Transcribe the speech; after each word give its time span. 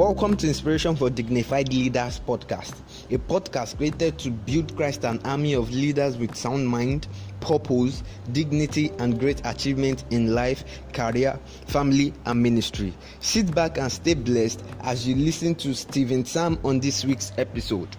Welcome 0.00 0.34
to 0.38 0.48
Inspiration 0.48 0.96
for 0.96 1.10
Dignified 1.10 1.74
Leaders 1.74 2.22
podcast, 2.26 2.72
a 3.10 3.18
podcast 3.18 3.76
created 3.76 4.18
to 4.20 4.30
build 4.30 4.74
Christ 4.74 5.04
an 5.04 5.20
army 5.26 5.52
of 5.52 5.70
leaders 5.70 6.16
with 6.16 6.34
sound 6.34 6.66
mind, 6.66 7.06
purpose, 7.40 8.02
dignity, 8.32 8.92
and 8.98 9.20
great 9.20 9.42
achievement 9.44 10.04
in 10.08 10.34
life, 10.34 10.64
career, 10.94 11.38
family, 11.66 12.14
and 12.24 12.42
ministry. 12.42 12.94
Sit 13.20 13.54
back 13.54 13.76
and 13.76 13.92
stay 13.92 14.14
blessed 14.14 14.64
as 14.80 15.06
you 15.06 15.16
listen 15.16 15.54
to 15.56 15.74
Stephen 15.74 16.24
Sam 16.24 16.58
on 16.64 16.80
this 16.80 17.04
week's 17.04 17.32
episode. 17.36 17.94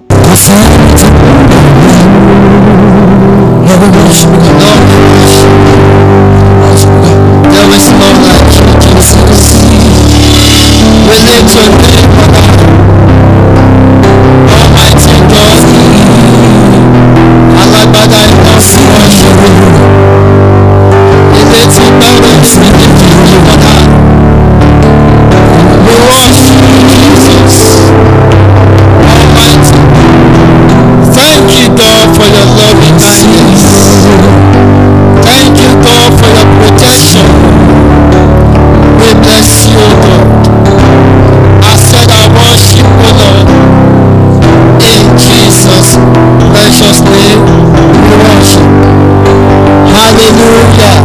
Hallelujah. 50.22 51.02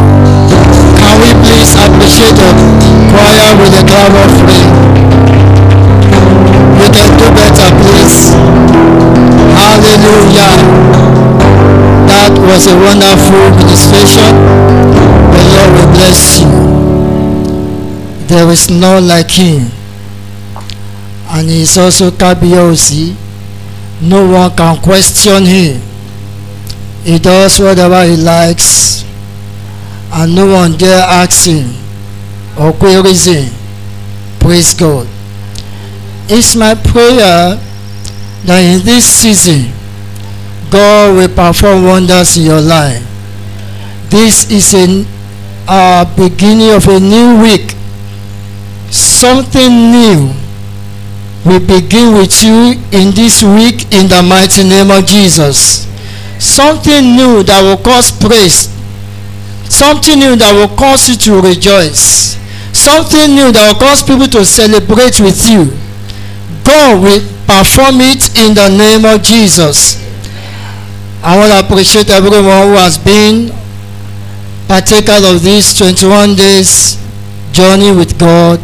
Can 1.01 1.17
we 1.25 1.33
please 1.41 1.73
appreciate 1.73 2.37
the 2.37 2.53
choir 3.09 3.57
with 3.57 3.73
a 3.73 3.83
clap 3.89 4.13
offering? 4.13 4.69
We 6.77 6.87
can 6.93 7.17
do 7.17 7.25
better, 7.33 7.73
please. 7.81 8.37
Hallelujah. 9.57 10.53
That 12.13 12.37
was 12.45 12.69
a 12.69 12.77
wonderful 12.77 13.57
ministration. 13.57 14.37
The 15.33 15.41
Lord 15.49 15.71
will 15.73 15.91
bless 15.97 16.41
you. 16.45 16.53
There 18.29 18.51
is 18.53 18.69
no 18.69 19.01
like 19.01 19.31
him. 19.31 19.71
And 21.31 21.49
he 21.49 21.63
is 21.63 21.79
also 21.79 22.11
Kabiyesi. 22.11 23.17
No 24.03 24.29
one 24.31 24.55
can 24.55 24.77
question 24.83 25.47
him. 25.47 25.81
He 27.07 27.21
does 27.21 27.61
whatever 27.61 28.03
he 28.03 28.17
likes. 28.17 29.05
And 30.13 30.35
no 30.35 30.47
one 30.47 30.77
dare 30.77 31.07
ask 31.07 31.47
him 31.47 31.71
or 32.59 32.73
queries 32.73 33.27
him. 33.27 33.55
Praise 34.41 34.75
God. 34.75 35.07
It's 36.29 36.57
my 36.57 36.75
prayer 36.75 37.55
that 38.43 38.59
in 38.59 38.85
this 38.85 39.07
season, 39.07 39.71
God 40.69 41.15
will 41.15 41.29
perform 41.29 41.85
wonders 41.85 42.37
in 42.39 42.43
your 42.43 42.61
life. 42.61 43.07
This 44.11 44.51
is 44.51 44.75
a 44.75 45.07
uh, 45.69 46.05
beginning 46.17 46.75
of 46.75 46.89
a 46.89 46.99
new 46.99 47.41
week. 47.41 47.71
Something 48.91 49.93
new 49.95 50.35
will 51.45 51.63
begin 51.63 52.19
with 52.19 52.43
you 52.43 52.75
in 52.91 53.15
this 53.15 53.45
week 53.45 53.87
in 53.95 54.11
the 54.11 54.27
mighty 54.27 54.65
name 54.65 54.91
of 54.91 55.07
Jesus. 55.07 55.86
Something 56.47 57.19
new 57.19 57.43
that 57.43 57.59
will 57.61 57.83
cause 57.83 58.15
praise. 58.15 58.71
Something 59.67 60.23
new 60.23 60.37
that 60.39 60.55
will 60.55 60.71
cause 60.79 61.11
you 61.11 61.19
to 61.27 61.43
rejoice. 61.43 62.39
Something 62.71 63.35
new 63.35 63.51
that 63.51 63.67
will 63.67 63.81
cause 63.83 64.07
people 64.07 64.31
to 64.31 64.47
celebrate 64.47 65.19
with 65.19 65.43
you. 65.51 65.75
God 66.63 67.03
will 67.03 67.19
perform 67.51 67.99
it 67.99 68.31
in 68.39 68.55
the 68.55 68.71
name 68.71 69.03
of 69.05 69.27
Jesus. 69.27 69.99
I 71.19 71.35
want 71.35 71.51
to 71.51 71.67
appreciate 71.67 72.11
everyone 72.11 72.71
who 72.71 72.79
has 72.79 72.97
been 72.97 73.51
partaker 74.69 75.19
of 75.27 75.43
this 75.43 75.77
21 75.77 76.37
days 76.37 76.95
journey 77.51 77.91
with 77.91 78.19
God. 78.19 78.63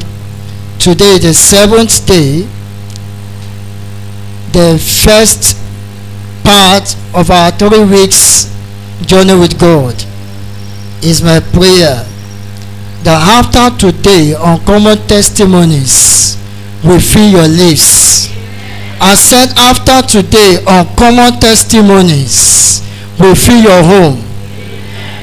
Today, 0.78 1.18
the 1.18 1.34
seventh 1.34 2.06
day, 2.06 2.46
the 4.52 4.78
first 4.78 5.61
part 6.44 6.96
of 7.14 7.30
our 7.30 7.50
three 7.52 7.84
weeks 7.84 8.50
journey 9.06 9.34
with 9.38 9.58
God. 9.58 9.94
Is 11.02 11.22
my 11.22 11.40
prayer 11.40 12.06
that 13.02 13.18
after 13.18 13.74
today, 13.88 14.34
uncommon 14.38 14.98
testimonies 15.08 16.38
will 16.84 17.00
fill 17.00 17.28
your 17.28 17.48
lips. 17.48 18.30
I 19.00 19.14
said 19.18 19.50
after 19.58 20.06
today, 20.06 20.62
uncommon 20.62 21.40
testimonies 21.40 22.82
will 23.18 23.34
fill 23.34 23.60
your 23.62 23.82
home. 23.82 24.22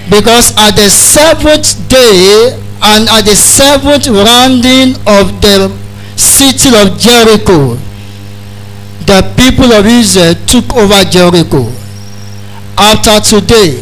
Because 0.10 0.52
at 0.58 0.76
the 0.76 0.90
seventh 0.90 1.88
day 1.88 2.60
and 2.82 3.08
at 3.08 3.24
the 3.24 3.36
seventh 3.36 4.08
rounding 4.08 4.96
of 5.08 5.40
the 5.40 5.72
city 6.18 6.76
of 6.76 7.00
Jericho, 7.00 7.78
the 9.10 9.26
people 9.34 9.74
of 9.74 9.88
Israel 9.88 10.36
took 10.46 10.70
over 10.78 11.02
Jericho. 11.10 11.66
After 12.78 13.42
today, 13.42 13.82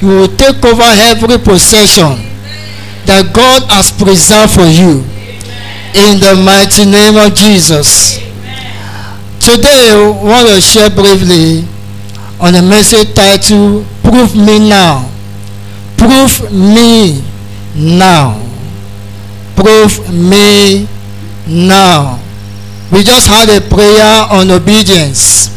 you 0.00 0.08
will 0.08 0.28
take 0.36 0.62
over 0.62 0.84
every 1.08 1.38
possession 1.40 2.20
that 3.08 3.32
God 3.32 3.64
has 3.72 3.88
preserved 3.90 4.52
for 4.52 4.68
you. 4.68 5.00
In 5.96 6.20
the 6.20 6.36
mighty 6.44 6.84
name 6.84 7.16
of 7.16 7.32
Jesus. 7.32 8.20
Today, 9.40 9.96
I 9.96 10.12
want 10.22 10.48
to 10.52 10.60
share 10.60 10.90
briefly 10.90 11.64
on 12.38 12.54
a 12.54 12.60
message 12.60 13.14
titled 13.14 13.86
Prove 14.04 14.36
Me 14.36 14.68
Now. 14.68 15.08
Prove 15.96 16.52
me 16.52 17.24
now. 17.74 18.36
Prove 19.56 20.12
me 20.12 20.86
now. 21.48 22.25
We 22.92 23.02
just 23.02 23.26
had 23.26 23.48
a 23.50 23.60
prayer 23.66 24.26
on 24.30 24.50
obedience. 24.50 25.50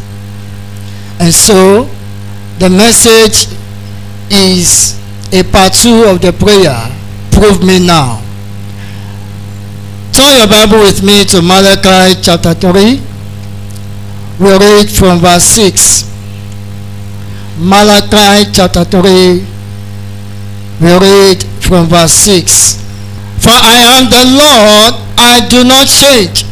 And 1.20 1.34
so, 1.34 1.90
the 2.58 2.70
message 2.70 3.54
is 4.32 5.00
a 5.32 5.44
part 5.44 5.74
two 5.74 6.04
of 6.06 6.22
the 6.22 6.34
prayer. 6.34 6.76
Prove 7.32 7.64
me 7.64 7.86
now. 7.86 8.22
Turn 10.12 10.36
your 10.38 10.48
Bible 10.48 10.80
with 10.80 11.04
me 11.04 11.24
to 11.26 11.42
Malachi 11.42 12.20
chapter 12.22 12.54
3. 12.54 13.00
We 14.40 14.58
read 14.58 14.90
from 14.90 15.20
verse 15.20 15.44
6. 15.44 16.10
Malachi 17.60 18.52
chapter 18.52 18.84
3. 18.84 19.46
We 20.82 20.98
read 20.98 21.44
from 21.62 21.86
verse 21.88 22.14
6. 22.14 22.80
For 23.40 23.52
I 23.54 24.00
am 24.00 24.10
the 24.10 24.26
Lord, 24.36 24.94
I 25.18 25.48
do 25.48 25.64
not 25.64 25.88
change. 25.88 26.49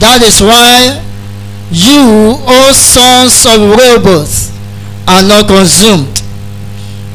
That 0.00 0.22
is 0.22 0.40
why 0.40 1.00
you, 1.70 2.36
O 2.44 2.72
sons 2.72 3.46
of 3.46 3.74
rebels, 3.74 4.52
are 5.08 5.22
not 5.22 5.46
consumed. 5.46 6.22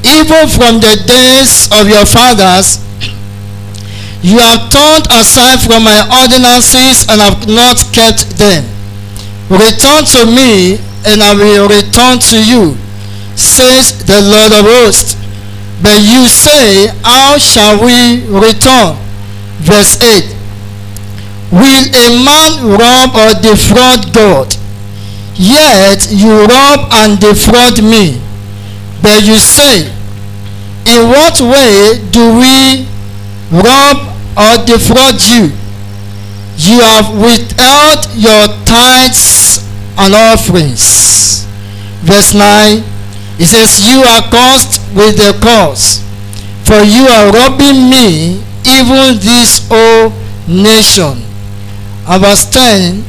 Even 0.03 0.47
from 0.47 0.79
the 0.79 0.95
days 1.05 1.67
of 1.75 1.87
your 1.87 2.05
fathers, 2.05 2.79
you 4.21 4.39
have 4.39 4.71
turned 4.71 5.07
aside 5.11 5.59
from 5.63 5.83
my 5.83 5.99
ordinances 6.23 7.07
and 7.07 7.21
have 7.21 7.47
not 7.47 7.79
kept 7.93 8.35
them. 8.37 8.63
Return 9.49 10.03
to 10.17 10.25
me, 10.27 10.79
and 11.07 11.23
I 11.23 11.33
will 11.35 11.67
return 11.67 12.19
to 12.31 12.37
you, 12.37 12.75
says 13.35 14.03
the 14.05 14.21
Lord 14.21 14.51
of 14.51 14.65
hosts. 14.67 15.15
But 15.81 15.99
you 16.03 16.27
say, 16.27 16.91
How 17.03 17.37
shall 17.37 17.83
we 17.83 18.27
return? 18.27 18.97
Verse 19.63 20.01
8 20.01 20.38
Will 21.51 21.85
a 21.89 22.07
man 22.23 22.77
rob 22.77 23.15
or 23.15 23.41
defraud 23.41 24.13
God? 24.13 24.55
Yet 25.35 26.11
you 26.11 26.45
rob 26.45 26.89
and 26.91 27.19
defraud 27.19 27.81
me. 27.83 28.21
But 29.01 29.23
you 29.23 29.39
say, 29.39 29.89
In 30.85 31.09
what 31.09 31.41
way 31.41 31.99
do 32.11 32.37
we 32.37 32.85
rob 33.51 33.97
or 34.37 34.65
defraud 34.65 35.21
you? 35.21 35.51
You 36.57 36.81
have 36.81 37.15
withheld 37.15 38.05
your 38.15 38.47
tithes 38.65 39.65
and 39.97 40.13
offerings. 40.13 41.45
Verse 42.03 42.33
9 42.33 42.83
it 43.39 43.45
says, 43.47 43.87
You 43.87 44.03
are 44.03 44.21
cursed 44.29 44.83
with 44.93 45.15
the 45.15 45.31
curse, 45.39 46.03
for 46.67 46.83
you 46.83 47.07
are 47.07 47.31
robbing 47.31 47.89
me, 47.89 48.43
even 48.67 49.15
this 49.23 49.65
whole 49.71 50.11
nation. 50.45 51.23
And 52.09 52.21
verse 52.23 52.49
10 52.49 53.05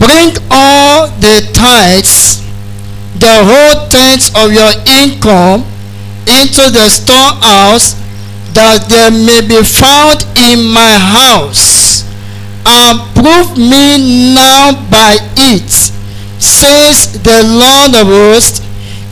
Bring 0.00 0.32
all 0.50 1.08
the 1.20 1.44
tithes, 1.52 2.40
the 3.18 3.36
whole 3.44 3.88
tenth 3.88 4.32
of 4.34 4.52
your 4.52 4.72
income, 4.86 5.66
into 6.24 6.70
the 6.70 6.88
storehouse, 6.88 7.92
that 8.54 8.88
there 8.88 9.10
may 9.10 9.44
be 9.44 9.60
found 9.60 10.24
in 10.38 10.64
my 10.72 10.96
house. 10.96 12.06
And 12.64 12.96
prove 13.12 13.58
me 13.58 14.32
now 14.34 14.72
by 14.88 15.18
it, 15.36 15.68
says 16.40 17.12
the 17.22 17.42
Lord 17.44 17.92
of 17.98 18.06
hosts, 18.08 18.60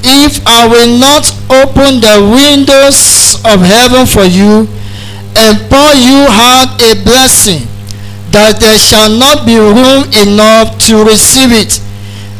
if 0.04 0.40
I 0.46 0.68
will 0.68 0.98
not 0.98 1.26
open 1.50 2.00
the 2.00 2.22
windows 2.32 3.36
of 3.44 3.60
heaven 3.60 4.06
for 4.06 4.24
you 4.24 4.68
and 5.36 5.58
pour 5.68 5.92
you 5.98 6.24
out 6.30 6.80
a 6.80 7.02
blessing, 7.02 7.66
that 8.36 8.60
there 8.60 8.76
shall 8.76 9.08
not 9.08 9.48
be 9.48 9.56
room 9.56 10.04
enough 10.20 10.76
to 10.84 11.00
receive 11.08 11.56
it. 11.56 11.80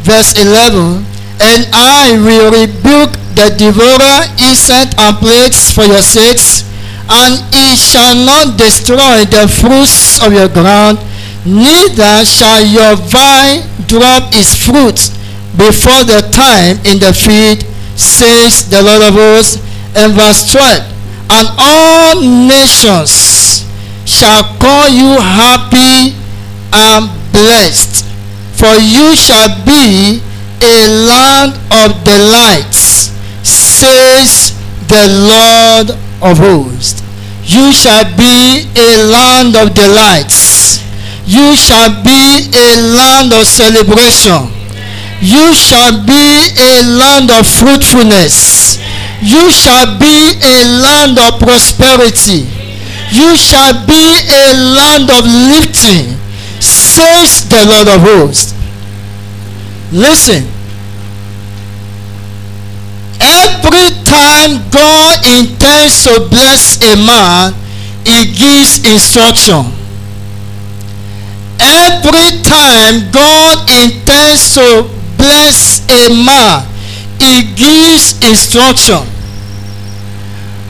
Verse 0.05 0.37
11 0.37 1.01
And 1.41 1.65
I 1.73 2.21
will 2.21 2.53
rebuke 2.53 3.17
the 3.33 3.49
devourer 3.57 4.29
insect 4.37 4.93
and 5.01 5.17
plagues 5.17 5.73
for 5.73 5.89
your 5.89 6.05
sakes, 6.05 6.69
and 7.09 7.41
it 7.49 7.81
shall 7.81 8.13
not 8.13 8.61
destroy 8.61 9.25
the 9.33 9.49
fruits 9.49 10.21
of 10.21 10.37
your 10.37 10.53
ground, 10.53 11.01
neither 11.49 12.29
shall 12.29 12.61
your 12.61 13.01
vine 13.09 13.65
drop 13.89 14.37
its 14.37 14.53
fruit 14.53 15.01
before 15.57 16.05
the 16.05 16.29
time 16.29 16.77
in 16.85 17.01
the 17.01 17.17
field, 17.17 17.65
says 17.97 18.69
the 18.69 18.85
Lord 18.85 19.01
of 19.01 19.17
hosts. 19.17 19.65
And 19.97 20.13
verse 20.13 20.53
12, 20.53 21.33
and 21.33 21.47
all 21.57 22.21
nations 22.21 23.36
shall 24.19 24.45
call 24.59 24.89
you 24.89 25.21
happy 25.21 26.17
and 26.73 27.13
blessed, 27.33 28.05
for 28.57 28.75
you 28.81 29.15
shall 29.15 29.53
be 29.65 30.21
a 30.63 30.77
land 31.05 31.53
of 31.85 31.93
delights, 32.05 33.13
says 33.45 34.57
the 34.89 35.05
Lord 35.29 35.91
of 36.23 36.39
hosts. 36.39 37.03
You 37.45 37.73
shall 37.73 38.05
be 38.17 38.67
a 38.75 38.91
land 39.13 39.55
of 39.55 39.75
delights. 39.75 40.81
You 41.27 41.55
shall 41.57 41.91
be 42.03 42.49
a 42.55 42.69
land 42.97 43.33
of 43.33 43.47
celebration 43.47 44.57
you 45.21 45.55
shall 45.55 46.05
be 46.05 46.53
a 46.59 46.83
land 46.85 47.31
of 47.31 47.47
fruitfulness. 47.47 48.79
You 49.23 49.51
shall 49.51 49.99
be 49.99 50.37
a 50.43 50.57
land 50.83 51.19
of 51.19 51.41
prosperity. 51.41 52.45
You 53.13 53.37
shall 53.37 53.87
be 53.87 54.19
a 54.29 54.55
land 54.75 55.11
of 55.11 55.25
lifting, 55.25 56.19
says 56.61 57.49
the 57.49 57.65
Lord 57.67 57.89
of 57.89 58.01
hosts. 58.03 58.55
Listen. 59.93 60.45
Every 63.21 63.91
time 64.05 64.69
God 64.71 65.25
intends 65.25 66.05
to 66.05 66.29
bless 66.29 66.83
a 66.83 66.97
man, 66.97 67.55
he 68.05 68.33
gives 68.33 68.85
instruction. 68.85 69.73
Every 71.59 72.43
time 72.43 73.11
God 73.11 73.71
intends 73.71 74.55
to 74.55 74.91
bless 75.17 75.81
a 75.89 76.13
man, 76.25 76.67
he 77.19 77.55
gives 77.55 78.21
instruction. 78.23 79.16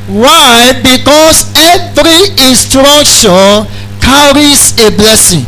Why? 0.08 0.72
Because 0.82 1.52
every 1.56 2.30
instruction 2.48 3.66
carries 4.00 4.72
a 4.78 4.90
blessing. 4.96 5.44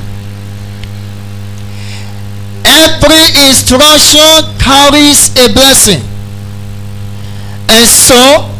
Every 2.65 3.25
instruction 3.49 4.59
carries 4.59 5.31
a 5.37 5.53
blessing. 5.53 6.03
And 7.71 7.87
so, 7.89 8.51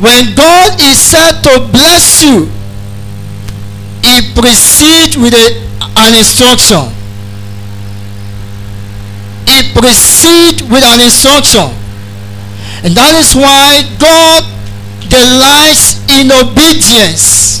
when 0.00 0.34
God 0.34 0.80
is 0.80 1.00
said 1.00 1.42
to 1.42 1.60
bless 1.72 2.22
you, 2.22 2.46
he 4.02 4.32
precedes 4.34 5.16
with 5.16 5.34
a, 5.34 5.68
an 5.96 6.14
instruction 6.14 7.00
it 9.50 9.74
proceed 9.74 10.62
with 10.70 10.84
an 10.84 11.00
instruction. 11.00 11.74
And 12.86 12.94
that 12.94 13.12
is 13.18 13.34
why 13.34 13.82
God 13.98 14.46
delights 15.10 16.00
in 16.08 16.30
obedience. 16.30 17.60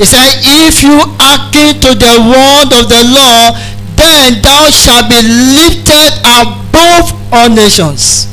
He 0.00 0.04
said, 0.04 0.40
if 0.42 0.82
you 0.82 0.98
hearken 1.20 1.78
to 1.84 1.90
the 1.94 2.14
word 2.26 2.70
of 2.74 2.88
the 2.88 3.02
law, 3.12 3.54
then 3.94 4.42
thou 4.42 4.70
shalt 4.70 5.10
be 5.10 5.20
lifted 5.22 6.18
above 6.24 7.12
all 7.32 7.50
nations. 7.50 8.26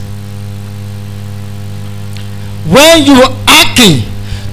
When 2.65 3.05
you 3.05 3.19
hearken 3.45 4.07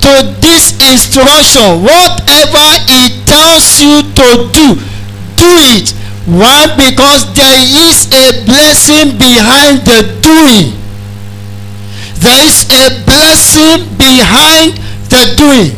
to 0.05 0.13
this 0.43 0.77
instruction, 0.83 1.81
whatever 1.81 2.67
it 2.91 3.25
tells 3.25 3.81
you 3.81 4.03
to 4.03 4.29
do, 4.53 4.67
do 5.37 5.51
it 5.79 5.95
why? 6.27 6.71
Because 6.77 7.35
there 7.35 7.59
is 7.91 8.07
a 8.13 8.45
blessing 8.47 9.19
behind 9.19 9.83
the 9.83 10.07
doing. 10.23 10.79
There 12.23 12.47
is 12.47 12.65
a 12.71 13.03
blessing 13.05 13.99
behind 13.99 14.79
the 15.11 15.35
doing. 15.37 15.75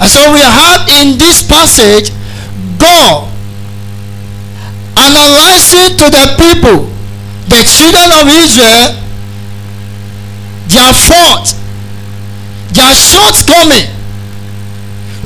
And 0.00 0.08
so 0.08 0.32
we 0.32 0.40
have 0.40 0.88
in 0.88 1.18
this 1.18 1.46
passage 1.46 2.10
God 2.78 3.28
analyzing 4.96 5.96
to 6.00 6.06
the 6.08 6.26
people, 6.40 6.88
the 7.52 7.62
children 7.68 8.08
of 8.16 8.28
Israel, 8.32 8.96
their 10.68 10.92
fault, 11.04 11.52
their 12.72 12.94
shortcoming, 12.96 13.92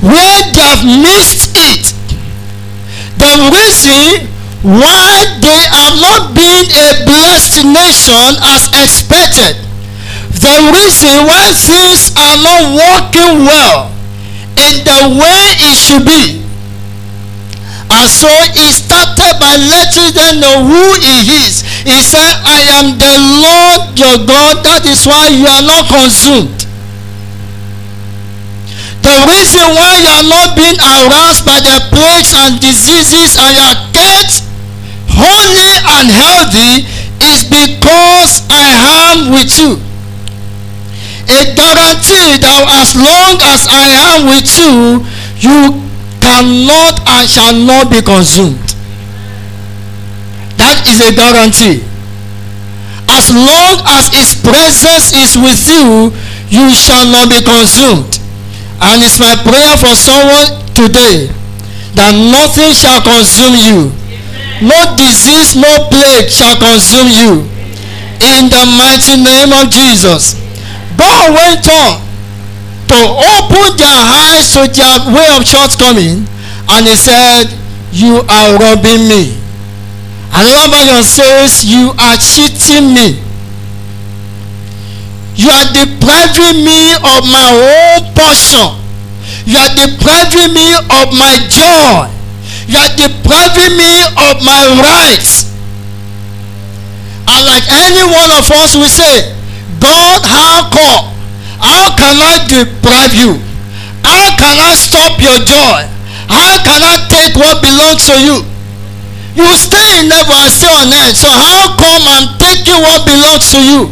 where 0.03 0.39
they 0.51 0.61
have 0.61 0.83
missed 0.83 1.55
it 1.55 1.95
the 3.17 3.31
reason 3.53 4.27
why 4.61 5.25
they 5.41 5.61
have 5.73 5.97
not 5.97 6.37
been 6.37 6.65
a 6.69 6.89
blessed 7.05 7.65
nation 7.65 8.37
as 8.45 8.69
expected. 8.77 9.57
The 10.37 10.55
reason 10.73 11.25
why 11.25 11.49
things 11.53 12.13
are 12.17 12.37
not 12.37 12.63
working 12.77 13.45
well 13.45 13.89
in 14.57 14.85
the 14.85 15.01
way 15.17 15.41
it 15.65 15.77
should 15.77 16.05
be. 16.05 16.45
And 17.91 18.07
so 18.09 18.29
he 18.53 18.71
started 18.71 19.35
by 19.41 19.57
letting 19.57 20.13
them 20.13 20.39
know 20.39 20.63
who 20.63 20.85
he 21.01 21.45
is. 21.45 21.61
He 21.83 21.97
said, 22.01 22.31
I 22.45 22.61
am 22.79 22.97
the 23.01 23.15
Lord 23.41 23.97
your 23.97 24.17
God. 24.29 24.63
That 24.63 24.85
is 24.85 25.05
why 25.05 25.27
you 25.33 25.45
are 25.49 25.65
not 25.65 25.89
consumed. 25.89 26.61
The 29.01 29.17
reason 29.25 29.65
why 29.73 29.97
you 29.97 30.09
are 30.13 30.27
not 30.29 30.53
being 30.55 30.77
harassed 30.77 31.41
by 31.43 31.57
the 31.57 31.81
plagues 31.89 32.37
and 32.37 32.61
diseases 32.61 33.33
and 33.33 33.49
you 33.57 33.63
are 33.65 33.79
kept 33.91 34.20
holy 35.13 35.73
and 35.99 36.07
healthy 36.09 36.87
is 37.21 37.45
because 37.45 38.43
I 38.49 38.67
am 39.07 39.31
with 39.31 39.51
you. 39.59 39.77
A 41.31 41.41
guarantee 41.55 42.41
that 42.41 42.63
as 42.81 42.91
long 42.97 43.39
as 43.39 43.63
I 43.69 43.85
am 44.11 44.27
with 44.27 44.49
you, 44.51 45.05
you 45.39 45.79
cannot 46.19 46.99
and 47.07 47.29
shall 47.29 47.55
not 47.55 47.89
be 47.89 48.01
consumed. 48.01 48.59
That 50.57 50.83
is 50.89 50.99
a 51.01 51.13
guarantee. 51.13 51.85
As 53.07 53.31
long 53.31 53.81
as 53.95 54.07
his 54.11 54.35
presence 54.39 55.13
is 55.13 55.37
with 55.37 55.61
you, 55.67 56.11
you 56.49 56.73
shall 56.75 57.05
not 57.07 57.29
be 57.29 57.39
consumed. 57.41 58.19
And 58.81 59.03
it's 59.03 59.19
my 59.19 59.35
prayer 59.45 59.77
for 59.77 59.93
someone 59.95 60.57
today 60.73 61.29
that 61.95 62.11
nothing 62.11 62.73
shall 62.73 63.01
consume 63.03 63.55
you. 63.55 64.00
No 64.61 64.77
disease, 64.95 65.57
no 65.57 65.89
plague 65.89 66.29
shall 66.29 66.55
consume 66.55 67.09
you. 67.09 67.31
In 68.21 68.53
the 68.53 68.63
mighty 68.77 69.17
name 69.17 69.49
of 69.57 69.73
Jesus. 69.73 70.37
God 70.95 71.33
went 71.33 71.65
on 71.65 71.97
to 72.93 72.99
open 73.01 73.73
their 73.81 74.01
eyes 74.29 74.53
to 74.53 74.69
their 74.69 75.01
way 75.09 75.25
of 75.33 75.41
shortcoming 75.47 76.29
and 76.69 76.85
he 76.85 76.95
said, 76.95 77.49
You 77.91 78.21
are 78.29 78.59
robbing 78.61 79.09
me. 79.09 79.41
Another 80.29 80.77
version 80.77 81.03
says, 81.03 81.65
You 81.65 81.91
are 81.97 82.17
cheating 82.21 82.93
me. 82.93 83.17
You 85.33 85.49
are 85.49 85.67
depriving 85.73 86.61
me 86.61 86.93
of 87.01 87.25
my 87.25 87.49
own 87.49 88.13
portion. 88.13 88.77
You 89.49 89.57
are 89.57 89.73
depriving 89.73 90.53
me 90.53 90.75
of 90.75 91.09
my 91.17 91.33
joy. 91.49 92.20
You 92.71 92.79
are 92.79 92.95
depriving 92.95 93.75
me 93.75 93.91
of 94.31 94.39
my 94.47 94.63
rights. 94.79 95.51
And 97.27 97.43
like 97.43 97.67
any 97.67 97.99
one 98.07 98.31
of 98.31 98.47
us 98.47 98.79
will 98.79 98.87
say, 98.87 99.35
God, 99.83 100.23
how 100.23 100.71
come? 100.71 101.11
How 101.59 101.91
can 101.99 102.15
I 102.15 102.39
deprive 102.47 103.11
you? 103.11 103.43
How 104.07 104.31
can 104.39 104.55
I 104.55 104.79
stop 104.79 105.19
your 105.19 105.43
joy? 105.43 105.83
How 106.31 106.63
can 106.63 106.79
I 106.79 106.95
take 107.11 107.35
what 107.35 107.59
belongs 107.59 108.07
to 108.07 108.15
you? 108.15 108.39
You 109.35 109.51
stay 109.59 109.99
in 109.99 110.07
heaven 110.07 110.39
and 110.39 110.51
stay 110.51 110.71
on 110.71 110.95
earth. 110.95 111.19
So 111.19 111.27
how 111.27 111.75
come 111.75 112.03
I'm 112.07 112.39
taking 112.39 112.79
what 112.79 113.03
belongs 113.03 113.51
to 113.51 113.59
you? 113.59 113.91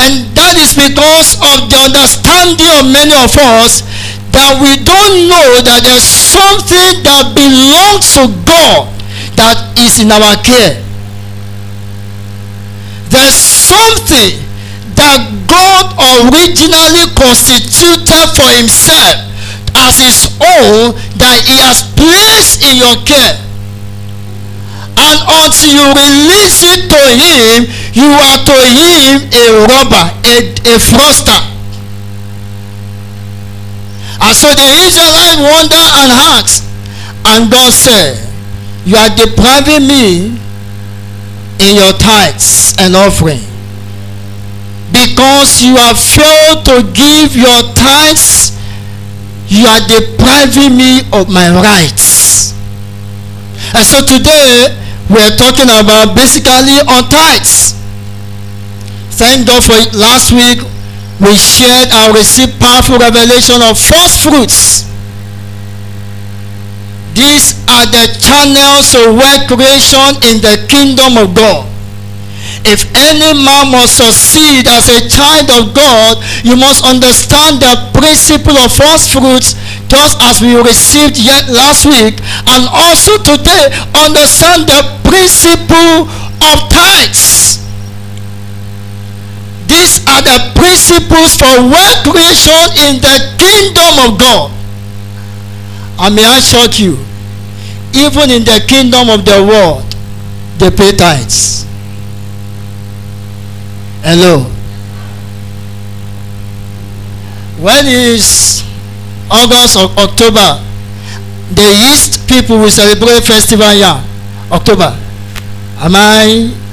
And 0.00 0.24
that 0.32 0.56
is 0.56 0.72
because 0.72 1.36
of 1.52 1.68
the 1.68 1.76
understanding 1.84 2.72
of 2.80 2.88
many 2.88 3.12
of 3.12 3.36
us 3.60 3.84
that 4.32 4.56
we 4.56 4.80
don't 4.84 5.28
know 5.28 5.60
that 5.64 5.84
there's 5.84 6.06
something 6.28 7.02
that 7.08 7.32
belongs 7.32 8.12
to 8.20 8.28
God 8.44 8.92
that 9.40 9.72
is 9.80 9.96
in 10.00 10.12
our 10.12 10.36
care. 10.44 10.76
There's 13.08 13.40
something 13.40 14.44
that 14.98 15.20
God 15.48 15.96
originally 16.28 17.08
constituted 17.16 18.26
for 18.36 18.50
himself 18.60 19.24
as 19.78 19.96
his 19.96 20.28
own 20.42 20.92
that 21.16 21.38
he 21.48 21.56
has 21.62 21.86
placed 21.96 22.60
in 22.66 22.76
your 22.76 22.98
care. 23.08 23.38
And 24.98 25.18
until 25.46 25.70
you 25.70 25.86
release 25.94 26.60
it 26.66 26.90
to 26.90 27.02
him, 27.14 27.70
you 27.94 28.10
are 28.10 28.40
to 28.42 28.58
him 28.74 29.30
a 29.30 29.44
robber, 29.70 30.04
a, 30.26 30.36
a 30.52 30.74
fraudster. 30.76 31.47
And 34.20 34.34
so 34.36 34.48
the 34.54 34.68
Israelites 34.86 35.38
wonder 35.38 35.84
and 36.02 36.10
ask, 36.38 36.64
and 37.24 37.50
God 37.50 37.72
said, 37.72 38.18
You 38.84 38.96
are 38.96 39.14
depriving 39.14 39.86
me 39.86 40.38
in 41.60 41.76
your 41.76 41.92
tithes 41.98 42.74
and 42.78 42.94
offering. 42.94 43.42
Because 44.90 45.62
you 45.62 45.76
have 45.76 45.98
failed 45.98 46.64
to 46.64 46.82
give 46.92 47.36
your 47.36 47.74
tithes 47.74 48.58
you 49.48 49.64
are 49.64 49.80
depriving 49.88 50.76
me 50.76 51.00
of 51.12 51.32
my 51.32 51.48
rights. 51.48 52.52
And 53.72 53.84
so 53.84 54.04
today 54.04 54.76
we 55.08 55.16
are 55.24 55.34
talking 55.40 55.72
about 55.72 56.14
basically 56.14 56.84
on 56.84 57.08
tithes. 57.08 57.72
Thank 59.16 59.48
god 59.48 59.64
for 59.64 59.80
last 59.96 60.30
week 60.32 60.60
we 61.20 61.34
shared 61.36 61.90
and 61.90 62.14
received 62.14 62.60
powerful 62.60 62.98
revelation 62.98 63.60
of 63.62 63.78
first 63.78 64.22
fruits 64.22 64.88
these 67.18 67.58
are 67.66 67.82
the 67.90 68.06
channels 68.22 68.94
of 68.94 69.18
wealth 69.18 69.50
creation 69.50 70.22
in 70.22 70.38
the 70.38 70.54
kingdom 70.70 71.18
of 71.18 71.34
God. 71.34 71.66
If 72.62 72.86
any 72.94 73.34
man 73.34 73.74
must 73.74 73.98
succeed 73.98 74.70
as 74.70 74.86
a 74.86 75.02
child 75.10 75.50
of 75.50 75.74
God, 75.74 76.22
you 76.46 76.54
must 76.54 76.86
understand 76.86 77.58
the 77.58 77.74
principle 77.90 78.54
of 78.54 78.70
first 78.70 79.10
fruits 79.10 79.58
just 79.90 80.14
as 80.22 80.38
we 80.38 80.54
received 80.62 81.18
yet 81.18 81.50
last 81.50 81.90
week 81.90 82.22
and 82.46 82.70
also 82.70 83.18
today 83.18 83.66
understand 83.98 84.70
the 84.70 84.86
principle 85.02 86.06
of 86.38 86.56
tithes. 86.70 87.66
These 89.78 90.02
are 90.10 90.22
the 90.22 90.38
principles 90.58 91.38
for 91.38 91.54
wealth 91.70 92.02
creation 92.02 92.66
in 92.82 92.98
the 92.98 93.16
kingdom 93.38 94.10
of 94.10 94.18
God. 94.18 94.50
And 96.00 96.16
may 96.16 96.24
I 96.24 96.40
shock 96.40 96.80
you, 96.80 96.98
even 97.94 98.30
in 98.30 98.42
the 98.42 98.58
kingdom 98.66 99.08
of 99.08 99.24
the 99.24 99.38
world, 99.38 99.86
they 100.58 100.72
pay 100.72 100.96
tithes. 100.96 101.64
Hello. 104.02 104.50
When 107.62 107.86
is 107.86 108.64
August 109.30 109.76
or 109.76 109.94
October, 109.94 110.58
the 111.54 111.70
East 111.92 112.26
people 112.28 112.58
will 112.58 112.70
celebrate 112.70 113.22
festival 113.22 113.72
yeah. 113.74 114.02
October. 114.50 114.90
Am 115.78 115.94
I? 115.94 116.67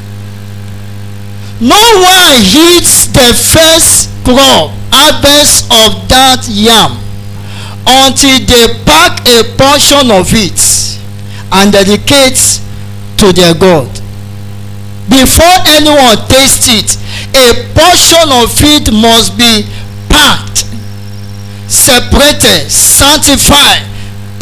No 1.61 1.79
one 1.79 2.35
eats 2.43 3.07
the 3.07 3.31
first 3.31 4.09
crop 4.25 4.75
harvest 4.91 5.71
of 5.71 6.07
that 6.09 6.43
yam 6.51 6.99
until 7.87 8.39
they 8.43 8.67
pack 8.83 9.23
a 9.23 9.43
portion 9.55 10.11
of 10.11 10.27
it 10.35 10.59
and 11.51 11.71
dedicate 11.71 12.59
to 13.17 13.31
their 13.31 13.53
God. 13.53 13.87
Before 15.07 15.57
anyone 15.71 16.17
tastes 16.27 16.67
it, 16.67 16.97
a 17.31 17.63
portion 17.71 18.27
of 18.35 18.51
it 18.59 18.91
must 18.91 19.37
be 19.37 19.63
packed, 20.09 20.65
separated, 21.71 22.67
sanctified, 22.67 23.85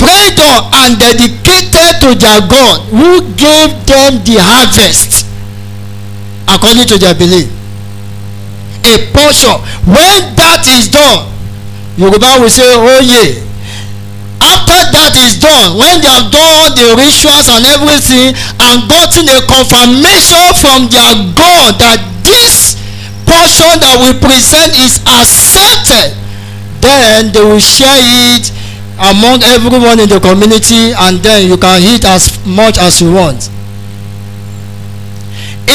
prayed 0.02 0.40
on, 0.40 0.72
and 0.82 0.98
dedicated 0.98 2.02
to 2.02 2.16
their 2.18 2.42
God 2.48 2.82
who 2.90 3.22
gave 3.38 3.70
them 3.86 4.24
the 4.26 4.42
harvest 4.42 5.13
according 6.48 6.88
to 6.88 6.98
their 6.98 7.14
belief. 7.16 7.50
A 8.84 8.94
portion. 9.16 9.56
When 9.88 10.36
that 10.36 10.68
is 10.68 10.92
done, 10.92 11.32
Yoruba 11.96 12.42
will 12.42 12.50
say, 12.52 12.68
oh 12.68 13.00
yeah. 13.00 13.40
After 14.44 14.76
that 14.92 15.16
is 15.24 15.40
done, 15.40 15.80
when 15.80 16.04
they 16.04 16.12
have 16.12 16.28
done 16.28 16.44
all 16.44 16.72
the 16.76 17.00
rituals 17.00 17.48
and 17.48 17.64
everything 17.64 18.36
and 18.60 18.76
gotten 18.92 19.24
a 19.32 19.40
confirmation 19.48 20.44
from 20.60 20.92
their 20.92 21.16
God 21.32 21.80
that 21.80 22.04
this 22.28 22.76
portion 23.24 23.80
that 23.80 23.96
we 24.04 24.12
present 24.20 24.76
is 24.76 25.00
accepted, 25.08 26.12
then 26.84 27.32
they 27.32 27.40
will 27.40 27.64
share 27.64 27.88
it 28.36 28.52
among 29.00 29.40
everyone 29.48 30.04
in 30.04 30.12
the 30.12 30.20
community 30.20 30.92
and 30.92 31.24
then 31.24 31.48
you 31.48 31.56
can 31.56 31.80
eat 31.82 32.04
as 32.04 32.36
much 32.46 32.76
as 32.78 33.00
you 33.00 33.14
want. 33.16 33.48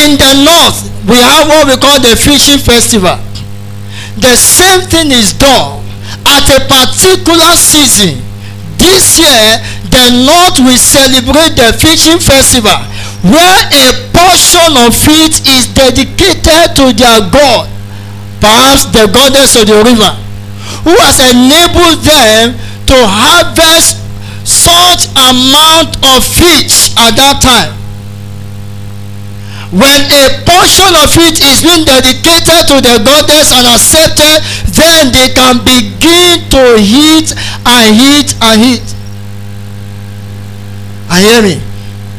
In 0.04 0.14
the 0.14 0.32
north, 0.46 0.78
we 1.08 1.16
have 1.18 1.48
what 1.48 1.66
we 1.66 1.76
call 1.76 1.98
the 1.98 2.14
fishing 2.14 2.58
festival. 2.58 3.18
The 4.18 4.36
same 4.36 4.82
thing 4.86 5.10
is 5.10 5.32
done 5.32 5.82
at 6.26 6.44
a 6.54 6.60
particular 6.66 7.54
season 7.56 8.22
this 8.78 9.18
year 9.18 9.58
the 9.90 10.06
north 10.24 10.56
will 10.62 10.78
celebrate 10.78 11.58
the 11.58 11.74
fishing 11.76 12.22
festival 12.22 12.78
where 13.26 13.60
a 13.74 13.86
portion 14.14 14.70
of 14.86 14.94
it 15.18 15.42
is 15.50 15.66
dedicated 15.74 16.78
to 16.78 16.94
their 16.94 17.20
god 17.34 17.66
perhaps 18.40 18.86
the 18.94 19.10
goddess 19.10 19.58
of 19.58 19.66
the 19.66 19.78
river 19.82 20.12
who 20.86 20.94
has 21.02 21.18
enabled 21.18 22.00
them 22.06 22.54
to 22.86 22.94
harvest 22.94 23.98
such 24.46 25.10
amount 25.26 25.98
of 26.14 26.22
fish 26.22 26.94
at 26.96 27.18
that 27.18 27.42
time 27.42 27.74
when 29.70 30.00
a 30.08 30.24
portion 30.48 30.92
of 30.96 31.12
it 31.28 31.44
is 31.44 31.60
being 31.60 31.84
dedicated 31.84 32.64
to 32.72 32.80
the 32.80 32.96
goddess 33.04 33.52
and 33.52 33.68
accepted 33.68 34.40
then 34.72 35.12
they 35.12 35.28
can 35.36 35.60
begin 35.60 36.40
to 36.48 36.80
eat 36.80 37.36
and 37.68 37.92
eat 37.92 38.32
and 38.40 38.56
eat 38.64 38.86
and 41.12 41.20
hear 41.20 41.42
me? 41.42 41.60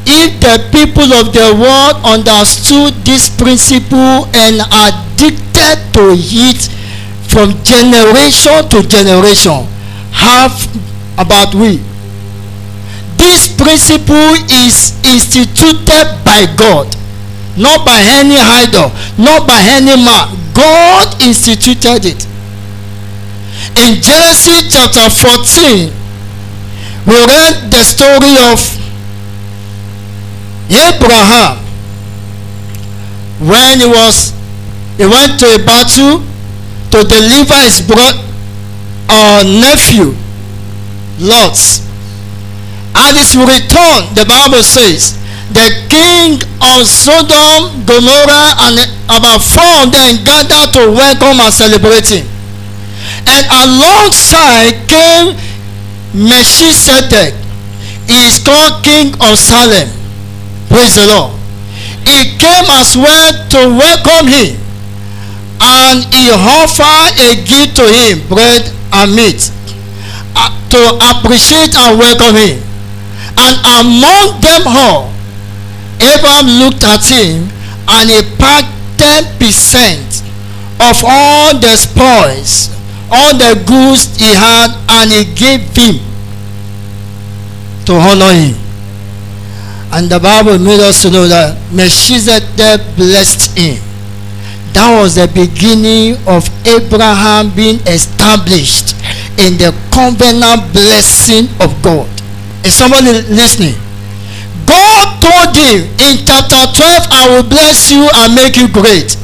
If 0.06 0.42
the 0.42 0.62
people 0.70 1.10
of 1.14 1.34
the 1.34 1.58
world 1.58 1.98
understood 2.06 2.94
this 3.06 3.30
principle 3.30 4.30
and 4.34 4.62
addicted 4.70 5.78
to 5.98 6.14
it 6.14 6.62
from 7.30 7.58
generation 7.64 8.70
to 8.70 8.82
generation 8.88 9.66
half 10.14 10.70
about 11.18 11.54
we. 11.56 11.82
This 13.18 13.50
principle 13.58 14.38
is 14.50 14.94
instituted 15.04 16.22
by 16.24 16.46
god 16.56 16.99
not 17.60 17.86
by 17.86 18.00
any 18.00 18.40
idol. 18.40 18.90
Not 19.20 19.46
by 19.46 19.60
any 19.76 19.94
man. 20.00 20.32
God 20.56 21.22
instituted 21.22 22.08
it. 22.08 22.26
In 23.76 24.02
genesis 24.02 24.72
chapter 24.72 25.10
14 25.12 25.92
we 27.06 27.16
read 27.16 27.72
the 27.72 27.84
story 27.84 28.36
of 28.52 28.60
abraham. 30.72 31.60
When 33.40 33.80
he 33.80 33.86
was 33.86 34.32
he 34.98 35.06
went 35.06 35.40
to 35.40 35.46
a 35.56 35.60
battle 35.64 36.24
to 36.92 37.04
deliver 37.04 37.56
his 37.68 37.82
bro 37.86 38.00
uh, 39.10 39.44
nephew 39.44 40.16
lot. 41.20 41.60
At 42.96 43.16
his 43.16 43.36
return 43.36 44.16
the 44.16 44.26
bible 44.28 44.64
says 44.64 45.19
the 45.54 45.68
king 45.90 46.38
of 46.62 46.86
Sodom, 46.86 47.86
Gomorrah, 47.86 48.54
and 48.70 48.86
about 49.10 49.42
four 49.42 49.86
of 49.86 49.92
them 49.92 50.22
gathered 50.24 50.74
to 50.78 50.92
welcome 50.94 51.42
and 51.42 51.54
celebrate 51.54 52.06
him. 52.06 52.26
And 53.26 53.44
alongside 53.50 54.86
came 54.86 55.34
Melchizedek. 56.14 57.34
He 58.06 58.18
is 58.26 58.42
called 58.42 58.84
King 58.84 59.14
of 59.22 59.38
Salem. 59.38 59.90
Praise 60.70 60.96
the 60.96 61.06
Lord. 61.06 61.34
He 62.06 62.38
came 62.38 62.66
as 62.78 62.98
well 62.98 63.30
to 63.54 63.60
welcome 63.70 64.30
him. 64.30 64.58
And 65.62 66.06
he 66.14 66.30
offered 66.32 67.14
a 67.20 67.36
gift 67.46 67.76
to 67.78 67.86
him, 67.86 68.26
bread 68.28 68.72
and 68.94 69.16
meat. 69.16 69.52
Uh, 70.36 70.50
to 70.70 70.82
appreciate 71.14 71.76
and 71.76 72.00
welcome 72.00 72.36
him. 72.38 72.58
And 73.38 73.56
among 73.82 74.42
them 74.42 74.64
all, 74.66 75.12
Abraham 76.02 76.48
looked 76.60 76.84
at 76.84 77.04
him 77.06 77.50
and 77.88 78.10
he 78.10 78.22
packed 78.38 78.72
10% 78.98 80.24
of 80.80 81.04
all 81.04 81.60
the 81.60 81.76
spoils, 81.76 82.72
all 83.12 83.36
the 83.36 83.56
goods 83.68 84.16
he 84.18 84.32
had, 84.34 84.72
and 84.90 85.12
he 85.12 85.24
gave 85.36 85.62
him 85.76 86.00
to 87.86 87.94
honor 87.94 88.32
him. 88.32 88.56
And 89.92 90.10
the 90.10 90.20
Bible 90.20 90.60
made 90.60 90.80
us 90.80 91.04
know 91.06 91.28
that 91.28 91.58
Melchizedek 91.74 92.96
blessed 92.96 93.58
him. 93.58 93.82
That 94.74 95.02
was 95.02 95.16
the 95.16 95.26
beginning 95.26 96.16
of 96.30 96.46
Abraham 96.68 97.50
being 97.56 97.82
established 97.90 98.94
in 99.42 99.58
the 99.58 99.74
covenant 99.90 100.70
blessing 100.72 101.50
of 101.60 101.74
God. 101.82 102.06
Is 102.64 102.76
somebody 102.76 103.26
listening? 103.34 103.74
Told 105.20 105.56
him 105.56 105.88
in 106.00 106.26
chapter 106.26 106.64
12, 106.72 107.12
I 107.12 107.24
will 107.30 107.48
bless 107.48 107.92
you 107.92 108.08
and 108.08 108.36
make 108.36 108.56
you 108.56 108.68
great. 108.72 109.20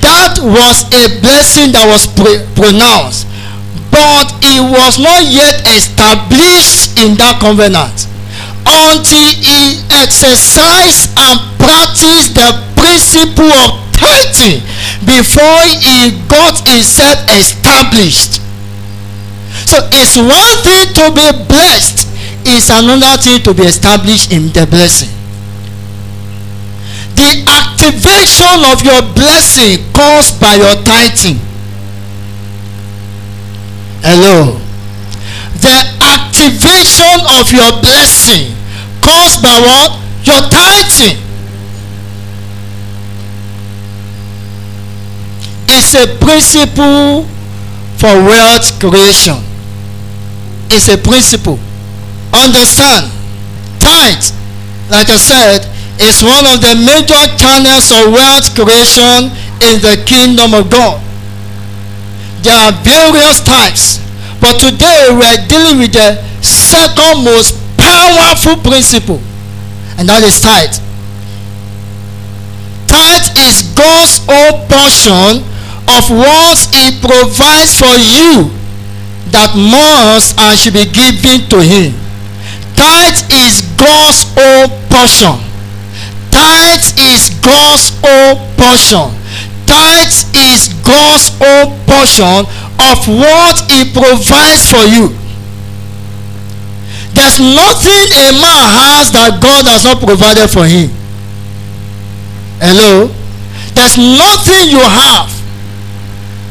That 0.00 0.38
was 0.38 0.86
a 0.94 1.18
blessing 1.20 1.74
that 1.74 1.86
was 1.90 2.06
pronounced, 2.54 3.26
but 3.90 4.30
it 4.44 4.62
was 4.62 5.02
not 5.02 5.26
yet 5.26 5.66
established 5.66 6.94
in 6.94 7.18
that 7.18 7.42
covenant 7.42 8.06
until 8.66 9.30
he 9.42 9.82
exercised 9.90 11.10
and 11.18 11.38
practiced 11.58 12.38
the 12.38 12.50
principle 12.78 13.50
of 13.50 13.82
tithing 13.98 14.62
before 15.02 15.62
he 15.82 16.14
got 16.30 16.62
himself 16.62 17.18
established. 17.34 18.38
So 19.66 19.82
it's 19.90 20.14
one 20.14 20.56
thing 20.62 20.94
to 20.94 21.04
be 21.10 21.26
blessed, 21.50 22.06
it's 22.46 22.70
another 22.70 23.20
thing 23.20 23.42
to 23.42 23.54
be 23.54 23.62
established 23.62 24.32
in 24.32 24.48
the 24.54 24.66
blessing. 24.66 25.10
The 27.16 27.42
activation 27.48 28.60
of 28.70 28.82
your 28.84 29.02
blessing 29.14 29.82
caused 29.92 30.40
by 30.40 30.54
your 30.54 30.76
tithing. 30.84 31.40
Hello. 34.04 34.60
The 35.58 35.76
activation 35.98 37.18
of 37.40 37.50
your 37.50 37.80
blessing 37.80 38.54
caused 39.00 39.42
by 39.42 39.56
what? 39.58 39.98
Your 40.22 40.40
tithing. 40.50 41.18
It's 45.68 45.94
a 45.94 46.06
principle 46.22 47.24
for 47.96 48.12
wealth 48.22 48.78
creation. 48.78 49.42
It's 50.70 50.88
a 50.88 50.98
principle. 50.98 51.58
Understand? 52.36 53.08
Tithe, 53.80 54.28
like 54.92 55.08
I 55.08 55.16
said, 55.16 55.64
is 55.96 56.20
one 56.20 56.44
of 56.44 56.60
the 56.60 56.76
major 56.76 57.22
channels 57.40 57.88
of 57.88 58.12
wealth 58.12 58.52
creation 58.52 59.32
in 59.64 59.80
the 59.80 59.96
kingdom 60.04 60.52
of 60.52 60.68
God. 60.68 61.00
There 62.44 62.54
are 62.54 62.72
various 62.84 63.40
types, 63.40 63.98
but 64.40 64.60
today 64.60 65.08
we 65.16 65.24
are 65.24 65.40
dealing 65.48 65.80
with 65.80 65.96
the 65.96 66.20
second 66.44 67.24
most 67.24 67.56
powerful 67.80 68.60
principle, 68.60 69.20
and 69.96 70.08
that 70.08 70.22
is 70.22 70.36
tithe. 70.40 70.76
Tithe 72.86 73.32
is 73.48 73.64
God's 73.72 74.20
own 74.28 74.68
portion 74.68 75.42
of 75.88 76.04
what 76.12 76.58
He 76.70 77.00
provides 77.00 77.74
for 77.80 77.96
you 77.96 78.52
that 79.32 79.56
must 79.56 80.38
and 80.38 80.58
should 80.58 80.74
be 80.74 80.84
given 80.84 81.48
to 81.50 81.64
Him. 81.64 82.05
Tithe 82.76 83.24
is 83.32 83.64
God's 83.80 84.22
own 84.36 84.68
portion. 84.92 85.36
Tithe 86.30 86.86
is 87.00 87.32
God's 87.40 87.96
own 88.04 88.36
portion. 88.54 89.10
Tithe 89.66 90.16
is 90.36 90.70
God's 90.84 91.32
own 91.40 91.74
portion 91.88 92.46
of 92.78 92.98
what 93.08 93.56
He 93.72 93.90
provides 93.90 94.70
for 94.70 94.84
you. 94.86 95.16
There's 97.16 97.40
nothing 97.40 98.04
a 98.12 98.28
man 98.36 98.62
has 98.76 99.08
that 99.16 99.40
God 99.40 99.64
has 99.64 99.88
not 99.88 100.04
provided 100.04 100.52
for 100.52 100.68
him. 100.68 100.92
Hello? 102.60 103.08
There's 103.72 103.96
nothing 103.96 104.68
you 104.68 104.84
have 104.84 105.32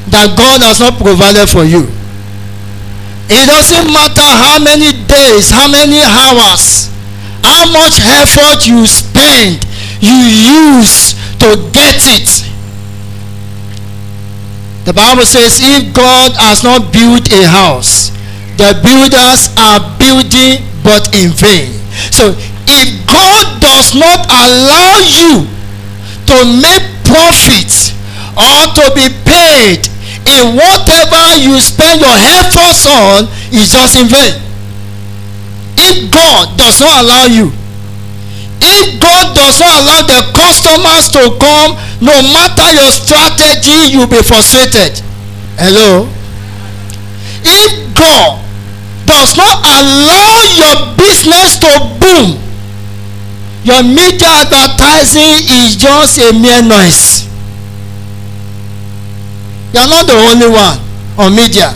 that 0.09 0.33
God 0.33 0.65
has 0.65 0.81
not 0.81 0.97
provided 0.97 1.45
for 1.45 1.63
you. 1.63 1.85
It 3.27 3.45
doesn't 3.49 3.91
matter 3.91 4.21
how 4.21 4.61
many 4.61 4.93
days, 5.07 5.49
how 5.49 5.67
many 5.67 5.97
hours, 6.01 6.93
how 7.41 7.65
much 7.71 7.97
effort 8.05 8.67
you 8.67 8.85
spend, 8.85 9.65
you 9.99 10.13
use 10.13 11.17
to 11.41 11.57
get 11.73 11.97
it. 12.05 12.29
The 14.85 14.93
Bible 14.93 15.25
says 15.25 15.57
if 15.61 15.93
God 15.95 16.38
has 16.38 16.63
not 16.63 16.93
built 16.93 17.25
a 17.33 17.49
house, 17.49 18.13
the 18.61 18.77
builders 18.85 19.49
are 19.57 19.81
building 19.97 20.61
but 20.85 21.09
in 21.17 21.33
vain. 21.33 21.73
So 22.13 22.38
if 22.69 22.88
God 23.09 23.61
does 23.61 23.97
not 23.97 24.29
allow 24.29 25.01
you 25.01 25.49
to 26.29 26.38
make 26.61 26.85
profit 27.09 27.93
or 28.38 28.69
to 28.77 28.85
be 28.93 29.09
paid 29.25 29.89
in 30.25 30.57
whatever 30.57 31.38
you 31.38 31.61
spend 31.61 32.01
your 32.01 32.17
efforts 32.41 32.85
on 32.89 33.29
is 33.53 33.69
just 33.69 33.95
in 33.95 34.07
vain. 34.09 34.41
If 35.77 36.11
God 36.11 36.57
does 36.57 36.81
not 36.81 37.03
allow 37.05 37.25
you, 37.25 37.53
if 38.61 38.99
God 38.99 39.35
does 39.35 39.59
not 39.59 39.83
allow 39.83 40.01
the 40.09 40.21
customers 40.33 41.09
to 41.13 41.29
come, 41.38 41.77
no 42.01 42.15
matter 42.33 42.67
your 42.73 42.89
strategy, 42.89 43.93
you'll 43.93 44.09
be 44.09 44.21
frustrated. 44.23 44.97
Hello? 45.61 46.09
If 47.45 47.93
God 47.93 48.41
does 49.05 49.38
not 49.38 49.61
allow 49.61 50.41
your 50.57 50.97
business 50.97 51.59
to 51.61 51.71
boom, 52.01 52.41
your 53.63 53.83
media 53.83 54.27
advertising 54.45 55.45
is 55.61 55.75
just 55.75 56.17
a 56.17 56.33
mere 56.33 56.61
noise. 56.61 57.14
You 59.75 59.81
are 59.83 59.91
not 59.91 60.07
the 60.07 60.15
only 60.15 60.47
one 60.47 60.79
on 61.19 61.35
media. 61.35 61.75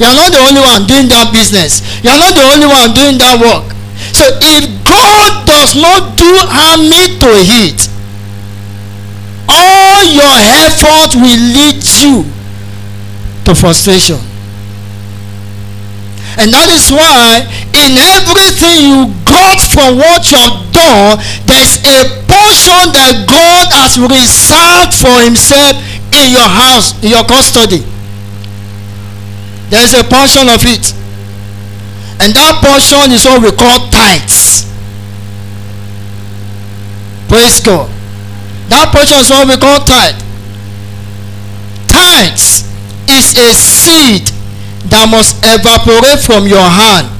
You 0.00 0.08
are 0.08 0.16
not 0.16 0.32
the 0.32 0.40
only 0.40 0.64
one 0.64 0.88
doing 0.88 1.12
that 1.12 1.28
business. 1.28 1.84
You 2.00 2.08
are 2.08 2.16
not 2.16 2.32
the 2.32 2.40
only 2.40 2.64
one 2.64 2.88
doing 2.96 3.20
that 3.20 3.36
work. 3.36 3.68
So 4.16 4.24
if 4.40 4.64
God 4.80 5.44
does 5.44 5.76
not 5.76 6.16
do 6.16 6.24
harmony 6.48 7.20
to 7.20 7.30
it, 7.68 7.84
all 9.44 10.00
your 10.08 10.36
effort 10.64 11.20
will 11.20 11.44
lead 11.52 11.84
you 11.84 12.24
to 13.44 13.52
frustration. 13.52 14.16
And 16.40 16.48
that 16.48 16.72
is 16.72 16.88
why 16.88 17.44
in 17.76 17.92
everything 17.94 18.88
you 18.88 19.12
got 19.28 19.60
from 19.68 20.00
what 20.00 20.32
you 20.32 20.40
have 20.40 20.64
done, 20.72 21.20
there's 21.44 21.76
a 21.84 22.24
portion 22.24 22.90
that 22.96 23.28
God 23.28 23.68
has 23.70 24.00
reserved 24.00 24.96
for 24.96 25.14
himself 25.22 25.78
in 26.22 26.32
your 26.32 26.48
house, 26.48 26.94
in 27.02 27.10
your 27.10 27.24
custody. 27.24 27.82
There's 29.70 29.94
a 29.94 30.04
portion 30.04 30.48
of 30.48 30.62
it. 30.62 30.94
And 32.20 32.30
that 32.32 32.62
portion 32.62 33.10
is 33.10 33.24
what 33.24 33.42
we 33.42 33.50
call 33.50 33.90
tithes. 33.90 34.70
Praise 37.26 37.60
God. 37.60 37.90
That 38.68 38.94
portion 38.94 39.18
is 39.18 39.30
what 39.30 39.48
we 39.48 39.56
call 39.56 39.80
tithe. 39.82 40.20
Tithes 41.88 42.64
is 43.10 43.34
a 43.36 43.50
seed 43.54 44.28
that 44.90 45.08
must 45.10 45.42
evaporate 45.42 46.20
from 46.22 46.46
your 46.46 46.62
hand 46.62 47.10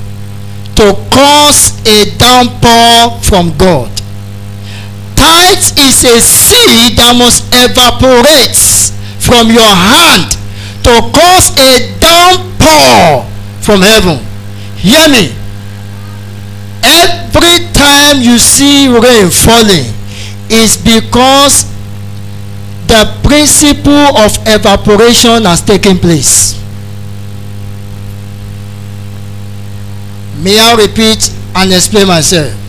to 0.76 0.94
cause 1.11 1.74
a 1.87 2.11
downpour 2.18 3.20
from 3.22 3.57
God. 3.57 3.93
Tithe 5.24 5.72
is 5.80 6.04
a 6.04 6.20
seed 6.20 7.00
that 7.00 7.16
must 7.16 7.48
evaporate 7.48 8.60
from 9.24 9.48
your 9.48 9.72
hand 9.72 10.37
to 10.84 10.92
cause 11.16 11.48
a 11.56 11.96
downpour 11.96 13.24
from 13.64 13.80
heaven. 13.80 14.20
Hear 14.76 15.08
me. 15.08 15.32
Every 16.84 17.72
time 17.72 18.20
you 18.20 18.37
see 18.37 18.92
rain 18.92 19.32
falling 19.32 19.88
is 20.52 20.76
because 20.76 21.64
the 22.84 23.08
principle 23.24 24.20
of 24.20 24.37
evaporation 24.44 25.48
has 25.48 25.64
taken 25.64 25.96
place. 25.96 26.52
May 30.44 30.60
I 30.60 30.76
repeat 30.76 31.32
and 31.56 31.72
explain 31.72 32.08
myself? 32.08 32.63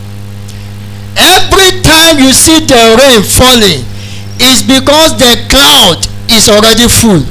Every 1.16 1.80
time 1.82 2.18
you 2.18 2.32
see 2.32 2.60
the 2.64 2.96
rain 3.00 3.22
falling 3.24 3.96
it's 4.38 4.60
because 4.62 5.16
the 5.16 5.32
cloud 5.48 6.04
is 6.28 6.48
already 6.48 6.88
full. 6.88 7.24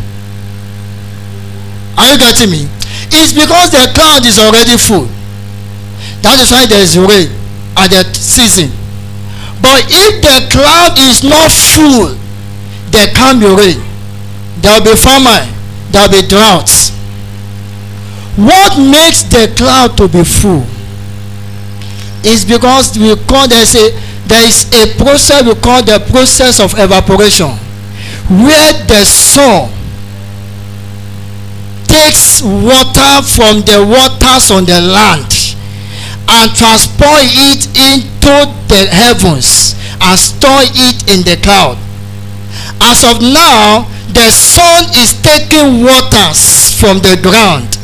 Are 1.98 2.12
you 2.12 2.18
getting 2.18 2.50
me? 2.50 2.66
It's 3.14 3.32
because 3.32 3.72
the 3.72 3.86
cloud 3.94 4.26
is 4.26 4.40
already 4.42 4.76
full. 4.78 5.06
That 6.26 6.42
is 6.42 6.50
why 6.50 6.66
there 6.66 6.82
is 6.82 6.98
rain 6.98 7.30
at 7.78 7.94
the 7.94 8.04
season. 8.18 8.74
But 9.62 9.86
if 9.88 10.22
the 10.22 10.50
cloud 10.50 10.98
is 10.98 11.24
not 11.24 11.54
full, 11.54 12.18
there 12.90 13.08
can't 13.14 13.40
be 13.40 13.48
rain. 13.48 13.80
There 14.60 14.74
will 14.74 14.92
be 14.92 14.96
famine. 14.98 15.46
There 15.94 16.02
will 16.10 16.22
be 16.22 16.28
droughts. 16.28 16.90
What 18.36 18.78
makes 18.82 19.24
the 19.24 19.54
cloud 19.56 19.96
to 19.98 20.10
be 20.10 20.24
full 20.26 20.66
is 22.26 22.44
because 22.44 22.98
we 22.98 23.16
call 23.30 23.48
there's 23.48 23.76
a 23.76 23.92
there 24.26 24.42
is 24.48 24.66
a 24.74 24.98
process 24.98 25.46
we 25.46 25.54
call 25.62 25.84
the 25.86 26.02
process 26.10 26.60
of 26.60 26.74
evaporation 26.78 27.54
where 28.42 28.74
the 28.90 29.06
sun 29.06 29.70
takes 31.86 32.42
water 32.42 33.22
from 33.22 33.62
the 33.70 33.78
waters 33.86 34.50
on 34.50 34.66
the 34.66 34.82
land 34.82 35.30
and 36.28 36.50
transport 36.58 37.22
it 37.54 37.70
into 37.78 38.36
the 38.68 38.90
heavens 38.90 39.78
and 40.02 40.18
store 40.18 40.66
it 40.74 41.06
in 41.06 41.22
the 41.22 41.38
cloud. 41.46 41.78
As 42.82 43.06
of 43.06 43.22
now 43.22 43.86
the 44.10 44.32
sun 44.34 44.90
is 44.98 45.14
taking 45.22 45.86
waters 45.86 46.74
from 46.74 46.98
the 47.06 47.14
ground 47.22 47.78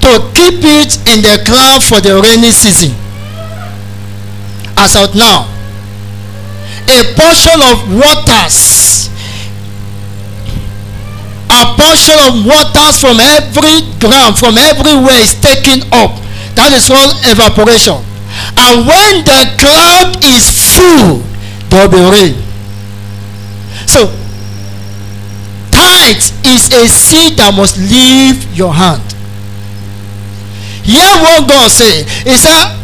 to 0.00 0.10
keep 0.32 0.64
it 0.64 0.96
in 1.12 1.20
the 1.20 1.42
cloud 1.44 1.84
for 1.84 2.00
the 2.00 2.16
rainy 2.24 2.50
season 2.50 3.01
as 4.76 4.96
of 4.96 5.14
now 5.14 5.46
a 6.88 7.14
portion 7.14 7.60
of 7.70 7.78
waters 7.94 8.92
a 11.52 11.64
portion 11.76 12.16
of 12.26 12.46
waters 12.46 12.96
from 12.98 13.20
every 13.20 13.84
ground 14.00 14.38
from 14.38 14.56
everywhere 14.56 15.20
is 15.20 15.36
taken 15.36 15.84
up. 15.92 16.16
That 16.56 16.72
is 16.72 16.88
called 16.88 17.12
evaporation. 17.28 18.00
And 18.56 18.88
when 18.88 19.12
the 19.28 19.40
cloud 19.60 20.16
is 20.24 20.48
full 20.48 21.20
there 21.68 21.88
will 21.88 21.92
be 21.92 22.02
rain. 22.08 22.34
So 23.84 24.08
tithe 25.70 26.24
is 26.48 26.72
a 26.72 26.88
seed 26.88 27.36
that 27.36 27.52
must 27.54 27.76
leave 27.76 28.48
your 28.56 28.72
hand. 28.72 29.04
Hear 30.84 31.12
what 31.20 31.48
god 31.48 31.70
say. 31.70 32.04
He 32.24 32.34
said 32.36 32.81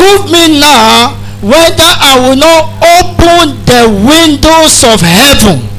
prove 0.00 0.32
me 0.32 0.56
now 0.56 1.12
whether 1.44 1.92
i 2.08 2.16
will 2.24 2.40
not 2.40 2.72
open 2.96 3.52
the 3.68 3.84
windows 4.08 4.80
of 4.88 5.00
heaven 5.04 5.70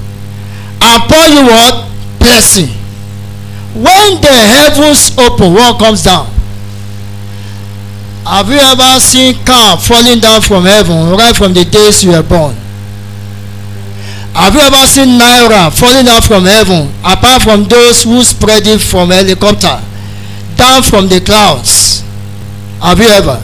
pour 1.12 1.28
you 1.28 1.44
what? 1.46 1.92
Blessing. 2.20 2.72
When 3.76 4.22
the 4.24 4.32
heavens 4.32 5.12
open 5.18 5.54
what 5.54 5.80
comes 5.80 6.04
down? 6.04 6.28
Have 8.26 8.48
you 8.50 8.60
ever 8.60 9.00
seen 9.00 9.36
car 9.46 9.78
falling 9.78 10.20
down 10.20 10.42
from 10.42 10.64
heaven 10.64 11.18
right 11.18 11.36
from 11.36 11.54
the 11.54 11.66
days 11.66 12.04
you 12.04 12.12
were 12.12 12.24
born? 12.24 12.56
Have 14.34 14.54
you 14.54 14.62
ever 14.62 14.88
seen 14.88 15.20
naira 15.20 15.72
falling 15.78 16.06
down 16.06 16.22
from 16.22 16.44
heaven 16.46 16.88
apart 17.04 17.42
from 17.42 17.66
those 17.66 18.04
who 18.04 18.24
spread 18.24 18.68
it 18.68 18.80
from 18.80 19.10
helicopter 19.10 19.82
down 20.56 20.84
from 20.84 21.08
the 21.08 21.20
clouds? 21.20 22.02
Have 22.80 23.00
you 23.00 23.08
ever 23.08 23.42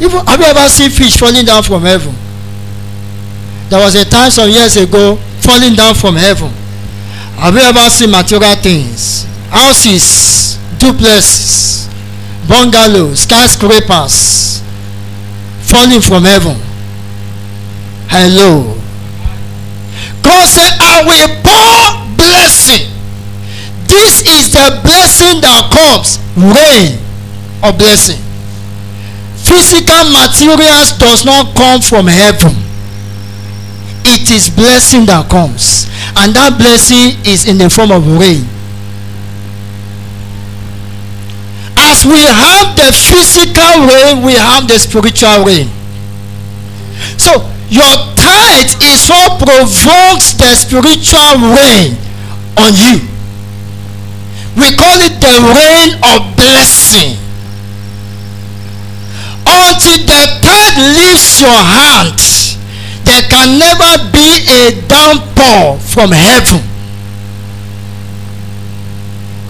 even 0.00 0.24
have 0.26 0.40
you 0.40 0.46
ever 0.46 0.68
seen 0.68 0.90
fish 0.90 1.16
falling 1.16 1.44
down 1.44 1.62
from 1.62 1.82
heaven? 1.82 2.14
There 3.68 3.80
was 3.80 3.94
a 3.94 4.04
time 4.04 4.30
some 4.30 4.50
years 4.50 4.76
ago 4.76 5.16
falling 5.40 5.74
down 5.74 5.94
from 5.94 6.16
heaven. 6.16 6.50
Have 7.40 7.54
you 7.54 7.60
ever 7.60 7.88
seen 7.90 8.10
material 8.10 8.54
things? 8.56 9.24
Houses 9.48 10.58
duplexes 10.78 11.88
bungalows 12.46 13.20
skyscrapers 13.20 14.62
falling 15.62 16.00
from 16.00 16.24
heaven. 16.24 16.56
Hello. 18.08 18.76
God 20.22 20.46
said 20.46 20.76
I 20.78 21.02
will 21.08 21.30
pour 21.40 22.16
blessing. 22.16 22.92
This 23.88 24.20
is 24.28 24.52
the 24.52 24.80
blessing 24.84 25.40
that 25.40 25.72
comes 25.72 26.18
rain 26.36 27.00
or 27.64 27.72
blessing 27.76 28.25
physical 29.46 30.10
materials 30.10 30.98
does 30.98 31.24
not 31.24 31.54
come 31.54 31.80
from 31.80 32.06
heaven. 32.10 32.54
It 34.02 34.30
is 34.30 34.50
blessing 34.50 35.06
that 35.06 35.30
comes. 35.30 35.86
And 36.18 36.34
that 36.34 36.58
blessing 36.58 37.18
is 37.22 37.46
in 37.46 37.58
the 37.58 37.70
form 37.70 37.94
of 37.94 38.02
rain. 38.06 38.42
As 41.78 42.02
we 42.02 42.18
have 42.18 42.74
the 42.74 42.90
physical 42.90 43.86
rain 43.86 44.26
we 44.26 44.34
have 44.34 44.66
the 44.66 44.78
spiritual 44.78 45.46
rain. 45.46 45.70
So 47.14 47.46
your 47.70 47.94
tithe 48.18 48.74
is 48.82 49.06
what 49.06 49.38
provokes 49.38 50.34
the 50.34 50.50
spiritual 50.58 51.54
rain 51.54 51.94
on 52.58 52.74
you. 52.74 52.98
We 54.58 54.74
call 54.74 54.98
it 55.06 55.20
the 55.22 55.36
rain 55.54 55.98
of 56.02 56.34
blessing 56.34 57.25
until 59.56 59.98
the 60.04 60.22
tithe 60.44 60.78
leaves 60.96 61.40
your 61.40 61.50
hand 61.50 62.26
there 63.06 63.22
can 63.30 63.56
never 63.56 64.10
be 64.10 64.42
a 64.50 64.82
downpour 64.88 65.78
from 65.78 66.10
heaven. 66.10 66.60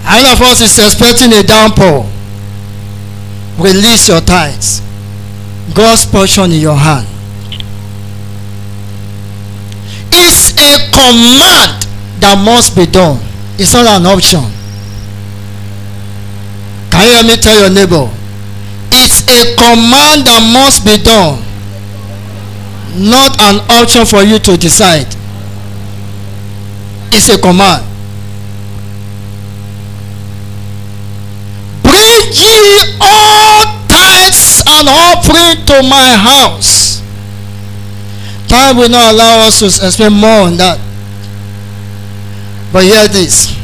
Any 0.06 0.30
of 0.30 0.40
us 0.42 0.60
is 0.60 0.78
expecting 0.78 1.32
a 1.32 1.42
downpour. 1.42 2.04
Release 3.58 4.08
your 4.08 4.20
tithes. 4.20 4.82
God's 5.74 6.04
portion 6.04 6.52
in 6.52 6.60
your 6.60 6.76
hand. 6.76 7.08
It's 10.12 10.52
a 10.60 10.92
command 10.92 11.88
that 12.20 12.36
must 12.44 12.76
be 12.76 12.84
done. 12.84 13.18
It's 13.58 13.72
not 13.72 13.86
an 13.86 14.04
option. 14.04 14.44
Can 16.90 17.06
you 17.08 17.14
hear 17.14 17.24
me? 17.24 17.36
Tell 17.40 17.58
your 17.58 17.70
neighbor 17.70 18.15
a 19.28 19.54
command 19.56 20.26
that 20.26 20.40
must 20.52 20.84
be 20.84 20.96
done 21.02 21.46
not 22.96 23.38
an 23.40 23.60
option 23.68 24.04
for 24.06 24.22
you 24.22 24.38
to 24.38 24.56
decide. 24.56 25.06
It's 27.12 27.28
a 27.28 27.38
command. 27.38 27.84
Bring 31.82 32.32
ye 32.32 32.96
all 33.00 33.64
tithes 33.88 34.62
and 34.66 34.88
offering 34.88 35.64
to 35.66 35.82
my 35.88 36.16
house. 36.16 37.02
Time 38.48 38.76
will 38.76 38.88
not 38.88 39.12
allow 39.12 39.46
us 39.46 39.58
to 39.60 39.66
explain 39.66 40.12
more 40.12 40.48
on 40.48 40.56
that. 40.56 40.80
But 42.72 42.84
hear 42.84 43.08
this. 43.08 43.54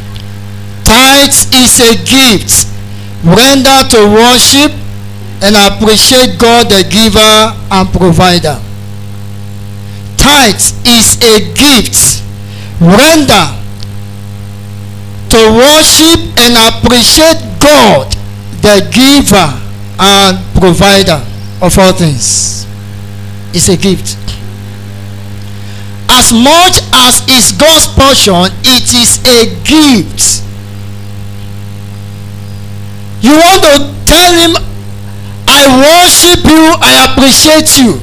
Tithes 0.85 1.49
is 1.53 1.81
a 1.81 1.95
gift 2.05 2.69
rendered 3.25 3.91
to 3.91 4.09
worship 4.13 4.82
and 5.43 5.57
appreciate 5.57 6.39
God 6.39 6.71
the 6.71 6.87
giver 6.89 7.19
and 7.71 7.89
provider. 7.91 8.63
Tithes 10.17 10.73
is 10.87 11.19
a 11.19 11.53
gift 11.55 12.23
render 12.81 13.47
to 15.31 15.41
worship 15.51 16.21
and 16.39 16.55
appreciate 16.71 17.43
God 17.59 18.13
the 18.63 18.87
giver 18.95 19.51
and 19.99 20.39
provider 20.55 21.19
of 21.61 21.77
all 21.79 21.93
things. 21.93 22.67
It's 23.53 23.69
a 23.69 23.77
gift. 23.77 24.17
As 26.09 26.33
much 26.33 26.79
as 26.93 27.27
is 27.29 27.53
God's 27.53 27.87
portion 27.89 28.53
it 28.63 28.95
is 28.95 29.19
a 29.27 29.51
gift. 29.65 30.45
You 33.23 33.33
want 33.33 33.63
to 33.63 34.05
tell 34.05 34.35
him 34.35 34.72
I 35.53 35.69
worship 35.69 36.45
you 36.49 36.65
I 36.81 37.13
appreciate 37.13 37.77
you. 37.77 38.01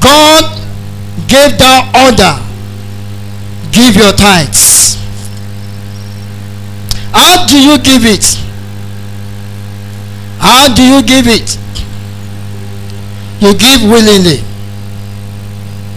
God 0.00 0.44
gave 1.28 1.58
that 1.60 1.92
order. 1.92 2.40
Give 3.70 3.94
your 3.94 4.12
tithes. 4.16 4.96
How 7.12 7.44
do 7.46 7.60
you 7.60 7.76
give 7.78 8.06
it? 8.08 8.24
How 10.38 10.72
do 10.72 10.82
you 10.82 11.02
give 11.02 11.28
it? 11.28 11.58
You 13.44 13.52
give 13.52 13.82
willingly. 13.84 14.40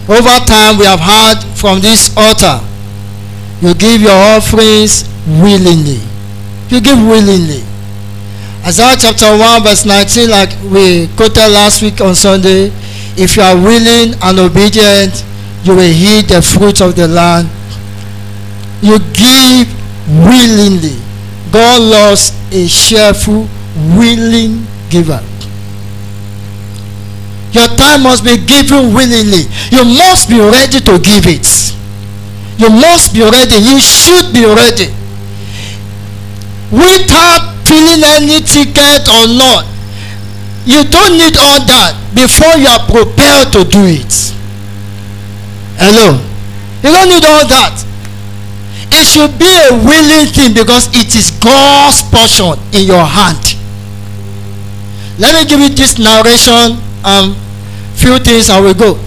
Over 0.06 0.36
time 0.44 0.76
we 0.76 0.84
have 0.84 1.00
heard 1.00 1.40
from 1.56 1.80
this 1.80 2.14
altar 2.14 2.60
you 3.62 3.72
give 3.72 4.02
your 4.02 4.12
offerings 4.36 5.08
willingly. 5.26 6.00
You 6.68 6.82
give 6.82 6.98
willingly 6.98 7.64
isaiah 8.64 8.96
chapter 8.98 9.36
1 9.36 9.62
verse 9.62 9.84
19 9.84 10.30
like 10.30 10.50
we 10.72 11.06
quoted 11.16 11.48
last 11.48 11.82
week 11.82 12.00
on 12.00 12.14
sunday 12.14 12.72
if 13.16 13.36
you 13.36 13.42
are 13.42 13.56
willing 13.56 14.14
and 14.22 14.38
obedient 14.38 15.24
you 15.64 15.74
will 15.74 15.82
eat 15.82 16.28
the 16.28 16.40
fruit 16.40 16.80
of 16.80 16.96
the 16.96 17.06
land 17.08 17.48
you 18.84 18.98
give 19.16 19.68
willingly. 20.06 21.00
God 21.50 21.80
loves 21.80 22.32
a 22.52 22.66
cheerful, 22.68 23.48
willing 23.96 24.66
giver. 24.90 25.22
Your 27.52 27.68
time 27.78 28.02
must 28.02 28.24
be 28.24 28.36
given 28.36 28.92
willingly. 28.92 29.46
You 29.70 29.84
must 29.84 30.28
be 30.28 30.38
ready 30.40 30.80
to 30.80 30.98
give 30.98 31.24
it. 31.26 31.46
You 32.58 32.68
must 32.68 33.14
be 33.14 33.22
ready. 33.22 33.56
You 33.56 33.78
should 33.80 34.34
be 34.34 34.44
ready. 34.44 34.92
Without 36.70 37.53
filling 37.66 38.04
any 38.04 38.40
ticket 38.40 39.08
or 39.08 39.26
not, 39.28 39.66
you 40.64 40.84
don't 40.88 41.16
need 41.20 41.36
all 41.36 41.60
that 41.68 41.92
before 42.14 42.56
you 42.56 42.68
are 42.68 42.84
prepared 42.88 43.52
to 43.52 43.64
do 43.68 43.84
it. 43.84 44.12
Hello? 45.76 46.16
You 46.80 46.90
don't 46.92 47.08
need 47.08 47.24
all 47.24 47.44
that. 47.48 47.84
It 48.92 49.04
should 49.04 49.38
be 49.38 49.48
a 49.48 49.74
willing 49.84 50.30
thing 50.30 50.54
because 50.54 50.88
it 50.94 51.16
is 51.16 51.30
God's 51.42 52.00
portion 52.08 52.56
in 52.72 52.86
your 52.86 53.04
hand. 53.04 53.58
Let 55.18 55.34
me 55.34 55.48
give 55.48 55.60
you 55.60 55.68
this 55.68 55.98
narration 55.98 56.78
and 57.04 57.36
few 57.94 58.18
things 58.18 58.50
I 58.50 58.60
will 58.60 58.74
go. 58.74 58.98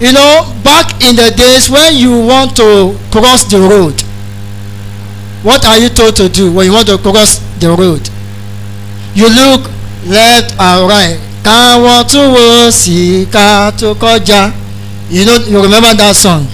You 0.00 0.12
know, 0.12 0.50
back 0.64 1.02
in 1.02 1.14
the 1.16 1.30
days 1.36 1.70
when 1.70 1.94
you 1.94 2.10
want 2.26 2.56
to 2.56 2.98
cross 3.10 3.44
the 3.44 3.60
road, 3.60 4.02
what 5.42 5.64
are 5.64 5.78
you 5.78 5.88
told 5.88 6.16
to 6.16 6.28
do 6.28 6.52
when 6.52 6.66
you 6.66 6.72
want 6.72 6.86
to 6.88 6.98
cross 6.98 7.38
the 7.58 7.68
road? 7.70 8.00
You 9.14 9.28
look 9.28 9.70
left 10.06 10.54
and 10.58 10.88
right. 10.88 11.18
Káwọn 11.42 12.06
tún 12.06 12.30
wo 12.32 12.70
sí 12.70 13.26
ká 13.32 13.70
tó 13.76 13.94
kọjá. 13.94 14.52
You 15.10 15.24
know, 15.26 15.36
you 15.46 15.60
remember 15.60 15.92
that 15.94 16.14
song? 16.16 16.46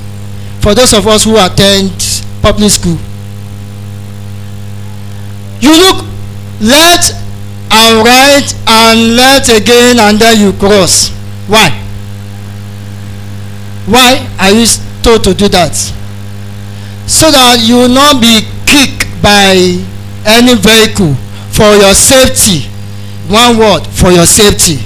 For 0.61 0.75
those 0.75 0.93
of 0.95 1.07
us 1.07 1.25
who 1.25 1.37
attend 1.37 1.93
public 2.43 2.71
school. 2.71 2.99
You 5.61 5.71
look 5.71 6.05
left 6.61 7.13
and 7.71 8.05
right 8.05 8.55
and 8.67 9.17
left 9.17 9.49
again 9.51 9.99
and 10.01 10.19
then 10.19 10.41
you 10.41 10.53
cross. 10.55 11.11
Why? 11.47 11.71
Why 13.87 14.27
are 14.41 14.51
you 14.51 14.67
told 15.03 15.25
to 15.25 15.35
do 15.35 15.49
that? 15.49 15.77
So 17.09 17.31
that 17.33 17.65
you 17.65 17.77
will 17.77 17.89
not 17.89 18.21
be 18.21 18.45
kicked 18.69 19.09
by 19.25 19.81
any 20.29 20.55
vehicle 20.61 21.17
for 21.51 21.73
your 21.75 21.97
safety. 21.97 22.69
One 23.33 23.57
word 23.59 23.89
for 23.89 24.13
your 24.13 24.27
safety. 24.29 24.79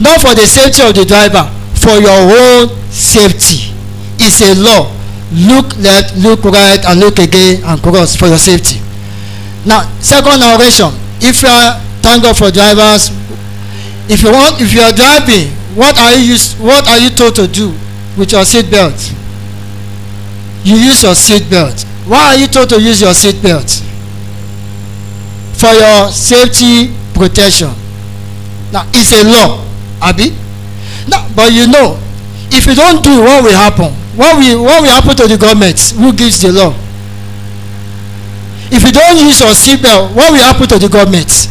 Not 0.00 0.20
for 0.20 0.36
the 0.36 0.44
safety 0.46 0.84
of 0.84 0.94
the 0.94 1.04
driver, 1.04 1.48
for 1.76 1.96
your 2.00 2.20
own 2.20 2.68
safety. 2.92 3.72
It's 4.20 4.40
a 4.44 4.52
law. 4.60 4.92
Look 5.32 5.76
left, 5.80 6.16
look 6.16 6.44
right, 6.44 6.84
and 6.84 7.00
look 7.00 7.18
again 7.18 7.64
and 7.64 7.80
cross 7.82 8.16
for 8.16 8.26
your 8.26 8.38
safety. 8.38 8.80
Now, 9.64 9.88
second 10.00 10.42
oration. 10.42 10.92
If 11.20 11.42
you 11.42 11.48
are 11.48 11.80
thank 12.02 12.22
God 12.22 12.36
for 12.36 12.50
drivers. 12.50 13.10
If 14.08 14.22
you 14.22 14.32
want, 14.32 14.60
if 14.60 14.72
you 14.74 14.80
are 14.80 14.92
driving, 14.92 15.52
what 15.76 15.96
are 15.98 16.16
you 16.16 16.36
what 16.58 16.88
are 16.88 16.98
you 16.98 17.10
told 17.10 17.36
to 17.36 17.46
do 17.46 17.72
with 18.18 18.32
your 18.32 18.44
seat 18.44 18.70
belt? 18.70 18.96
You 20.64 20.76
use 20.76 21.02
your 21.02 21.14
seat 21.14 21.48
belt. 21.50 21.82
Why 22.06 22.34
are 22.34 22.36
you 22.36 22.46
told 22.46 22.68
to 22.70 22.80
use 22.80 23.00
your 23.00 23.14
seat 23.14 23.42
belt? 23.42 23.68
For 25.56 25.72
your 25.72 26.08
safety 26.10 26.94
protection. 27.14 27.70
Now 28.72 28.86
it's 28.94 29.12
a 29.12 29.24
law, 29.24 29.64
Abi. 30.00 30.30
Now, 31.08 31.28
but 31.34 31.52
you 31.52 31.66
know, 31.66 31.98
if 32.50 32.66
you 32.66 32.74
don't 32.74 33.02
do, 33.02 33.20
what 33.20 33.44
will 33.44 33.52
happen? 33.56 33.92
What 34.16 34.36
will 34.38 34.64
what 34.64 34.82
will 34.82 34.90
happen 34.90 35.16
to 35.16 35.26
the 35.26 35.36
government? 35.36 35.78
Who 35.96 36.12
gives 36.12 36.40
the 36.42 36.52
law? 36.52 36.74
If 38.72 38.84
you 38.84 38.92
don't 38.92 39.16
use 39.18 39.40
your 39.40 39.54
seat 39.54 39.82
belt, 39.82 40.14
what 40.14 40.30
will 40.32 40.40
happen 40.42 40.68
to 40.68 40.78
the 40.78 40.88
government? 40.88 41.48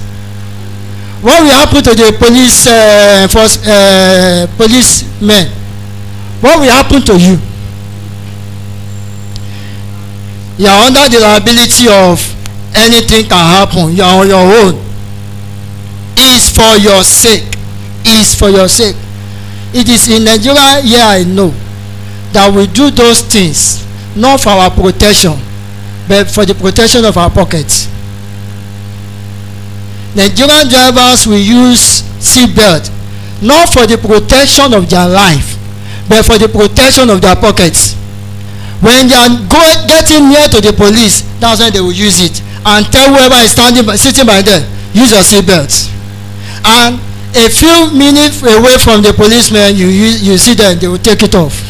what 1.22 1.44
will 1.44 1.52
happen 1.52 1.84
to 1.84 1.94
the 1.96 2.16
police 2.18 2.66
uh, 2.68 3.28
force 3.30 3.60
uh, 3.68 4.48
policemen 4.56 5.52
what 6.40 6.60
will 6.60 6.72
happen 6.72 7.02
to 7.02 7.20
you 7.20 7.36
you 10.60 10.68
are 10.68 10.88
under 10.88 11.08
the 11.08 11.20
liability 11.24 11.88
of 11.88 12.20
anything 12.76 13.24
can 13.32 13.40
happen. 13.40 13.96
You 13.96 14.04
are 14.04 14.20
on 14.22 14.28
your 14.28 14.44
own. 14.44 14.76
Is 16.20 16.52
for 16.52 16.76
your 16.78 17.02
sake. 17.04 17.48
Is 18.06 18.36
for 18.36 18.50
your 18.50 18.68
sake. 18.68 18.96
It 19.74 19.88
is 19.88 20.10
in 20.10 20.26
nigeria 20.26 20.82
yeah, 20.84 21.08
i 21.10 21.24
know 21.24 21.54
that 22.34 22.52
we 22.54 22.66
do 22.68 22.90
those 22.90 23.22
things 23.22 23.86
not 24.18 24.42
for 24.42 24.50
our 24.50 24.72
protection 24.72 25.38
but 26.08 26.26
for 26.30 26.44
the 26.44 26.56
protection 26.56 27.06
of 27.06 27.16
our 27.18 27.30
pockets. 27.30 27.88
Nigerian 30.16 30.68
drivers 30.68 31.28
will 31.28 31.38
use 31.40 32.04
seat 32.20 32.54
belt 32.56 32.92
not 33.42 33.72
for 33.72 33.88
the 33.88 33.96
protection 33.98 34.74
of 34.74 34.90
their 34.90 35.08
life 35.08 35.56
but 36.10 36.26
for 36.26 36.38
the 36.38 36.50
protection 36.50 37.10
of 37.10 37.22
their 37.22 37.36
pockets 37.38 37.96
when 38.82 39.08
they 39.08 39.16
are 39.16 39.30
go 39.52 39.64
getting 39.88 40.30
near 40.30 40.48
to 40.48 40.62
the 40.62 40.72
police 40.74 41.24
that's 41.40 41.60
when 41.60 41.72
they 41.74 41.82
will 41.82 41.92
use 41.96 42.20
it 42.22 42.42
and 42.66 42.86
tell 42.92 43.08
whoever 43.12 43.36
is 43.44 43.52
standing 43.52 43.86
by 43.86 43.96
sitting 43.96 44.26
by 44.26 44.42
them 44.42 44.64
use 44.94 45.12
your 45.12 45.24
seat 45.24 45.46
belt 45.46 45.72
and 46.66 47.00
a 47.36 47.50
few 47.50 47.92
minutes 47.94 48.42
away 48.42 48.78
from 48.78 49.02
the 49.02 49.14
policeman 49.14 49.76
you 49.76 49.88
use 49.88 50.26
you 50.26 50.38
see 50.38 50.54
them 50.54 50.78
they 50.80 50.88
will 50.88 50.98
take 50.98 51.22
it 51.22 51.36
off. 51.36 51.66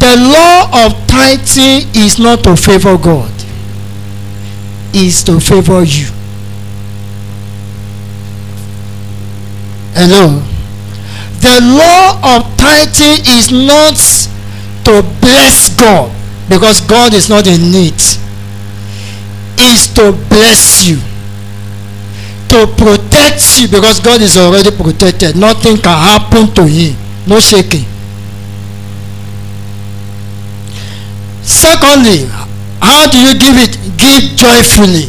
The 0.00 0.16
law 0.16 0.86
of 0.86 1.06
tithing 1.06 1.94
is 1.94 2.18
not 2.18 2.42
to 2.44 2.56
favour 2.56 2.96
god. 2.96 3.30
Is 4.92 5.22
to 5.24 5.38
favour 5.38 5.84
you. 5.84 6.08
Hello 9.94 10.42
the 11.40 11.56
law 11.76 12.36
of 12.36 12.56
tithing 12.56 13.24
is 13.26 13.50
not 13.50 13.96
to 14.84 15.02
bless 15.20 15.74
God 15.76 16.12
because 16.48 16.80
God 16.80 17.14
is 17.14 17.28
not 17.28 17.46
in 17.46 17.72
need. 17.72 18.00
Is 19.60 19.92
to 19.94 20.12
bless 20.28 20.86
you 20.86 20.96
to 22.48 22.66
protect 22.76 23.60
you 23.60 23.68
because 23.68 24.00
God 24.00 24.20
is 24.20 24.36
already 24.36 24.70
protected. 24.70 25.36
Nothing 25.36 25.76
can 25.76 25.96
happen 25.96 26.52
to 26.54 26.66
him. 26.66 26.96
No 27.26 27.40
shaking. 27.40 27.84
Secondly 31.42 32.26
how 32.80 33.08
do 33.10 33.20
you 33.20 33.38
give 33.38 33.56
it? 33.56 33.76
Give 33.96 34.36
joyfully. 34.36 35.08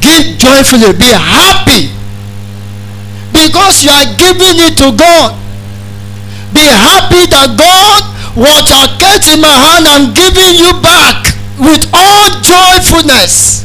Give 0.00 0.38
joyfully. 0.38 0.92
Be 0.98 1.06
happy 1.06 2.01
because 3.32 3.82
you 3.82 3.90
are 3.90 4.08
giving 4.20 4.60
it 4.60 4.76
to 4.78 4.92
God. 4.92 5.34
Be 6.52 6.62
happy 6.68 7.24
that 7.32 7.56
God, 7.56 8.00
what 8.36 8.68
I 8.68 8.92
get 9.00 9.24
in 9.32 9.40
my 9.40 9.48
hand, 9.50 9.88
I'm 9.88 10.12
giving 10.12 10.52
you 10.60 10.76
back 10.84 11.32
with 11.56 11.88
all 11.96 12.28
joyfulness. 12.44 13.64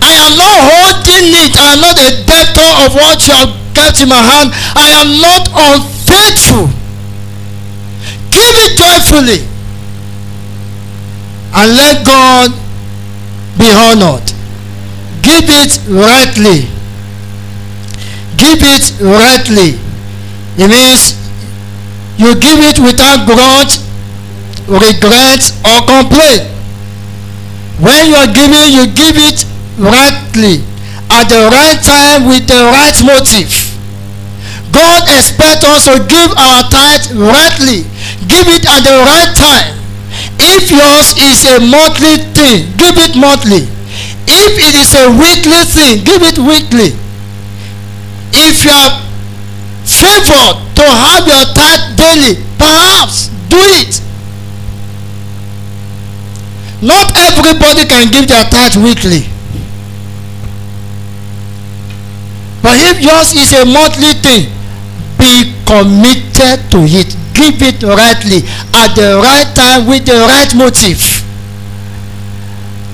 I 0.00 0.12
am 0.24 0.34
not 0.40 0.56
holding 0.56 1.36
it. 1.36 1.52
I 1.56 1.76
am 1.76 1.80
not 1.84 1.96
a 2.00 2.10
debtor 2.24 2.70
of 2.88 2.96
what 2.96 3.20
you 3.28 3.32
have 3.36 3.52
kept 3.76 4.00
in 4.00 4.08
my 4.08 4.20
hand. 4.20 4.52
I 4.72 4.88
am 5.04 5.20
not 5.20 5.44
unfaithful. 5.52 6.72
Give 8.32 8.54
it 8.64 8.72
joyfully. 8.80 9.44
And 11.52 11.76
let 11.76 12.04
God 12.04 12.52
be 13.56 13.68
honored. 13.72 14.24
Give 15.22 15.44
it 15.44 15.80
rightly 15.88 16.75
give 18.46 18.62
it 18.62 18.84
rightly. 19.02 19.74
It 20.54 20.70
means 20.70 21.18
you 22.14 22.30
give 22.38 22.62
it 22.62 22.78
without 22.78 23.26
grudge 23.26 23.82
regret 24.70 25.42
or 25.66 25.82
complaint. 25.82 26.46
When 27.82 28.06
you 28.06 28.14
are 28.14 28.30
giving 28.30 28.70
you 28.70 28.86
give 28.94 29.18
it 29.18 29.42
rightly 29.76 30.62
at 31.10 31.26
the 31.26 31.50
right 31.50 31.80
time 31.82 32.30
with 32.30 32.46
the 32.46 32.62
right 32.70 32.96
motive. 33.02 33.50
God 34.70 35.02
expects 35.10 35.64
us 35.66 35.90
to 35.90 35.98
give 36.06 36.30
our 36.38 36.62
tithe 36.70 37.18
rightly. 37.18 37.82
Give 38.30 38.46
it 38.46 38.62
at 38.62 38.86
the 38.86 38.96
right 39.10 39.32
time. 39.34 39.74
If 40.38 40.70
yours 40.70 41.18
is 41.18 41.42
a 41.50 41.58
monthly 41.66 42.22
thing 42.30 42.70
give 42.78 42.94
it 42.94 43.18
monthly. 43.18 43.66
If 44.28 44.54
it 44.58 44.74
is 44.78 44.94
a 44.94 45.10
weekly 45.18 45.62
thing 45.66 46.04
give 46.06 46.22
it 46.22 46.38
weekly 46.38 47.05
if 48.36 48.64
you 48.64 48.70
are 48.70 49.00
favoured 49.84 50.56
to 50.76 50.84
have 50.84 51.24
your 51.26 51.44
tithe 51.56 51.96
daily 51.96 52.42
perhaps 52.58 53.28
do 53.48 53.56
it. 53.80 54.00
Not 56.82 57.16
everybody 57.16 57.86
can 57.88 58.10
give 58.12 58.28
their 58.28 58.44
tithe 58.44 58.76
weekly. 58.76 59.24
But 62.62 62.76
if 62.90 63.00
yours 63.00 63.32
is 63.32 63.52
a 63.54 63.64
monthly 63.64 64.12
thing 64.20 64.52
be 65.18 65.56
committed 65.64 66.70
to 66.70 66.80
it. 66.84 67.16
Give 67.34 67.56
it 67.60 67.82
rightly 67.82 68.44
at 68.72 68.94
the 68.96 69.20
right 69.20 69.48
time 69.54 69.86
with 69.86 70.06
the 70.06 70.16
right 70.24 70.48
motive. 70.56 71.00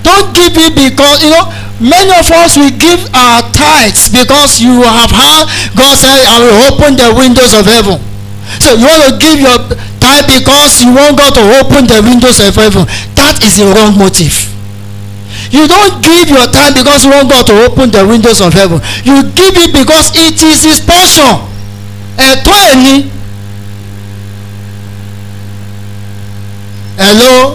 Don't 0.02 0.34
give 0.34 0.54
it 0.56 0.74
because 0.74 1.22
you 1.22 1.30
know 1.30 1.46
many 1.82 2.14
of 2.14 2.26
us 2.30 2.56
will 2.56 2.70
give 2.78 3.02
our 3.14 3.42
tithes 3.52 4.08
because 4.08 4.62
you 4.62 4.82
have 4.86 5.10
heard 5.10 5.46
God 5.76 5.94
say 5.98 6.14
I 6.26 6.38
will 6.38 6.58
open 6.70 6.96
the 6.96 7.10
windows 7.12 7.52
of 7.52 7.66
heaven. 7.66 7.98
So 8.62 8.74
you 8.78 8.86
want 8.86 9.02
to 9.10 9.12
give 9.18 9.38
your 9.42 9.58
tithe 9.98 10.26
because 10.30 10.82
you 10.82 10.94
want 10.94 11.18
God 11.18 11.34
to 11.34 11.44
open 11.60 11.86
the 11.86 12.00
windows 12.02 12.38
of 12.40 12.54
heaven. 12.54 12.86
That 13.18 13.42
is 13.42 13.58
the 13.58 13.66
wrong 13.74 13.98
motive. 13.98 14.34
You 15.50 15.68
don't 15.68 16.02
give 16.02 16.28
your 16.30 16.46
tithe 16.48 16.76
because 16.78 17.04
you 17.04 17.10
want 17.10 17.28
God 17.30 17.46
to 17.50 17.54
open 17.66 17.90
the 17.90 18.06
windows 18.06 18.40
of 18.40 18.52
heaven. 18.52 18.80
You 19.04 19.22
give 19.34 19.56
it 19.58 19.72
because 19.72 20.10
it 20.14 20.40
is 20.42 20.62
his 20.62 20.80
portion. 20.80 21.48
Ẹ̀tọ́. 22.16 23.10
Hello? 26.98 27.51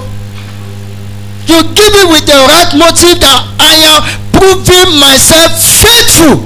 You 1.47 1.63
give 1.73 1.93
it 1.95 2.07
with 2.12 2.27
the 2.27 2.39
right 2.43 2.71
motive 2.75 3.23
that 3.23 3.39
I 3.55 3.73
am 3.88 3.99
proving 4.36 4.99
myself 4.99 5.55
faithful. 5.55 6.43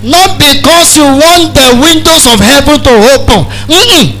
Not 0.00 0.40
because 0.40 0.96
you 0.96 1.04
want 1.04 1.52
the 1.52 1.76
windows 1.80 2.24
of 2.28 2.40
heaven 2.40 2.80
to 2.80 2.94
open. 3.16 3.44
Mm-mm. 3.68 4.16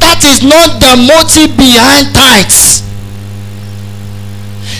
That 0.00 0.24
is 0.24 0.40
not 0.44 0.80
the 0.80 0.96
motive 0.96 1.56
behind 1.56 2.12
tithes. 2.16 2.80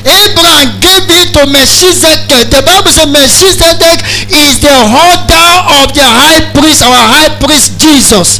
Abraham 0.04 0.80
gave 0.80 1.04
it 1.12 1.28
to 1.36 1.44
Melchizedek. 1.44 2.48
The 2.48 2.64
Bible 2.64 2.88
says 2.88 3.08
Melchizedek 3.08 4.00
is 4.32 4.60
the 4.64 4.72
holder 4.72 5.50
of 5.84 5.92
the 5.92 6.04
high 6.08 6.40
priest, 6.56 6.80
our 6.80 7.04
high 7.04 7.32
priest 7.36 7.76
Jesus. 7.76 8.39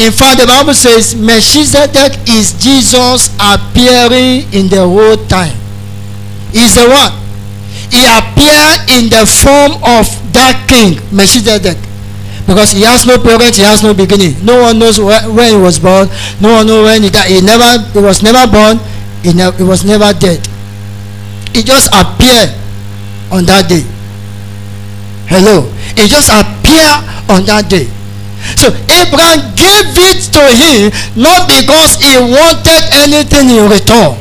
In 0.00 0.10
fact, 0.10 0.40
the 0.40 0.46
Bible 0.46 0.72
says 0.74 1.14
Melchizedek 1.14 2.24
is 2.28 2.56
Jesus 2.56 3.28
appearing 3.36 4.48
in 4.52 4.68
the 4.72 4.80
old 4.80 5.28
time. 5.28 5.52
He's 6.52 6.74
the 6.74 6.88
one. 6.88 7.12
He 7.92 8.00
appeared 8.08 8.88
in 8.88 9.12
the 9.12 9.28
form 9.28 9.76
of 9.84 10.08
that 10.32 10.64
king, 10.64 10.96
Melchizedek. 11.12 11.76
Because 12.46 12.72
he 12.72 12.82
has 12.82 13.06
no 13.06 13.18
parents, 13.20 13.58
he 13.58 13.64
has 13.64 13.82
no 13.82 13.94
beginning. 13.94 14.34
No 14.44 14.62
one 14.62 14.78
knows 14.78 14.98
where, 14.98 15.22
where 15.30 15.50
he 15.52 15.56
was 15.60 15.78
born. 15.78 16.08
No 16.40 16.56
one 16.58 16.66
knows 16.66 16.84
when 16.84 17.02
he 17.02 17.10
died. 17.10 17.30
He 17.30 17.40
never, 17.40 17.78
he 17.92 18.00
was 18.00 18.22
never 18.22 18.50
born. 18.50 18.80
He, 19.22 19.32
ne- 19.32 19.52
he 19.52 19.62
was 19.62 19.84
never 19.84 20.12
dead. 20.18 20.40
He 21.54 21.62
just 21.62 21.92
appeared 21.92 22.50
on 23.30 23.44
that 23.46 23.68
day. 23.68 23.84
Hello. 25.28 25.68
He 25.94 26.08
just 26.08 26.32
appeared 26.32 27.00
on 27.30 27.44
that 27.46 27.68
day. 27.68 27.86
So 28.58 28.68
Abraham 28.90 29.54
gave 29.54 29.94
it 30.10 30.26
to 30.34 30.42
him 30.50 30.90
not 31.14 31.46
because 31.48 31.98
he 32.02 32.18
wanted 32.18 32.82
anything 33.06 33.50
in 33.50 33.70
return. 33.70 34.18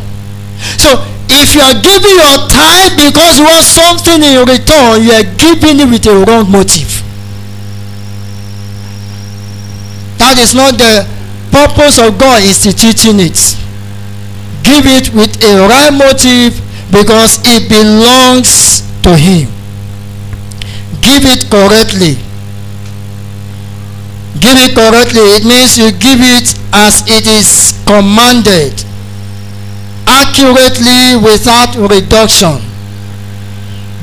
So 0.78 1.02
if 1.30 1.56
you 1.56 1.62
are 1.62 1.78
giving 1.82 2.18
your 2.22 2.38
tithe 2.48 2.98
because 3.00 3.40
you 3.40 3.46
want 3.46 3.66
something 3.66 4.22
in 4.22 4.46
return, 4.46 5.02
you 5.02 5.12
are 5.12 5.28
giving 5.38 5.80
it 5.80 5.90
with 5.90 6.06
a 6.06 6.16
wrong 6.26 6.52
motive. 6.52 7.02
That 10.22 10.38
is 10.38 10.54
not 10.54 10.78
the 10.78 11.08
purpose 11.52 11.98
of 11.98 12.18
God 12.18 12.44
instituting 12.44 13.20
it. 13.20 13.58
Give 14.64 14.86
it 14.86 15.10
with 15.14 15.42
a 15.44 15.68
right 15.68 15.92
motive 15.92 16.62
because 16.92 17.42
it 17.44 17.68
belongs 17.68 18.82
to 19.02 19.18
Him. 19.18 19.50
Give 21.02 21.26
it 21.26 21.50
correctly. 21.50 22.22
Give 24.40 24.56
it 24.58 24.76
correctly. 24.76 25.22
It 25.36 25.44
means 25.44 25.78
you 25.78 25.92
give 25.92 26.22
it 26.22 26.56
as 26.72 27.04
it 27.08 27.28
is 27.28 27.76
commanded, 27.86 28.84
accurately 30.08 31.20
without 31.20 31.76
reduction. 31.76 32.64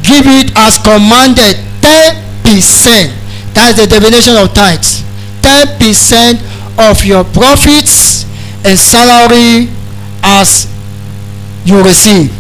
Give 0.02 0.26
it 0.26 0.52
as 0.56 0.78
commanded 0.78 1.56
10%. 2.44 3.14
That's 3.54 3.80
the 3.80 3.86
definition 3.88 4.36
of 4.36 4.52
tithes. 4.54 5.02
10% 5.42 6.38
of 6.78 7.04
your 7.04 7.24
profits 7.24 8.24
and 8.64 8.78
salary 8.78 9.68
as 10.22 10.66
you 11.64 11.82
receive 11.82 12.30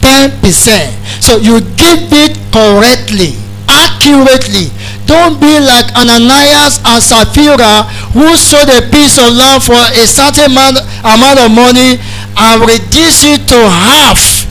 10% 0.00 0.40
so 1.20 1.36
you 1.36 1.60
give 1.76 2.06
it 2.10 2.38
correctly 2.52 3.34
accurately 3.68 4.70
don't 5.10 5.42
be 5.42 5.58
like 5.58 5.90
ananias 5.98 6.78
and 6.86 7.02
sapphira 7.02 7.82
who 8.14 8.38
sold 8.38 8.70
a 8.70 8.78
piece 8.94 9.18
of 9.18 9.34
land 9.34 9.58
for 9.58 9.74
a 9.74 10.06
certain 10.06 10.54
amount, 10.54 10.78
amount 11.02 11.38
of 11.42 11.50
money 11.50 11.98
and 12.38 12.54
reduced 12.62 13.26
it 13.26 13.42
to 13.50 13.58
half 13.58 14.46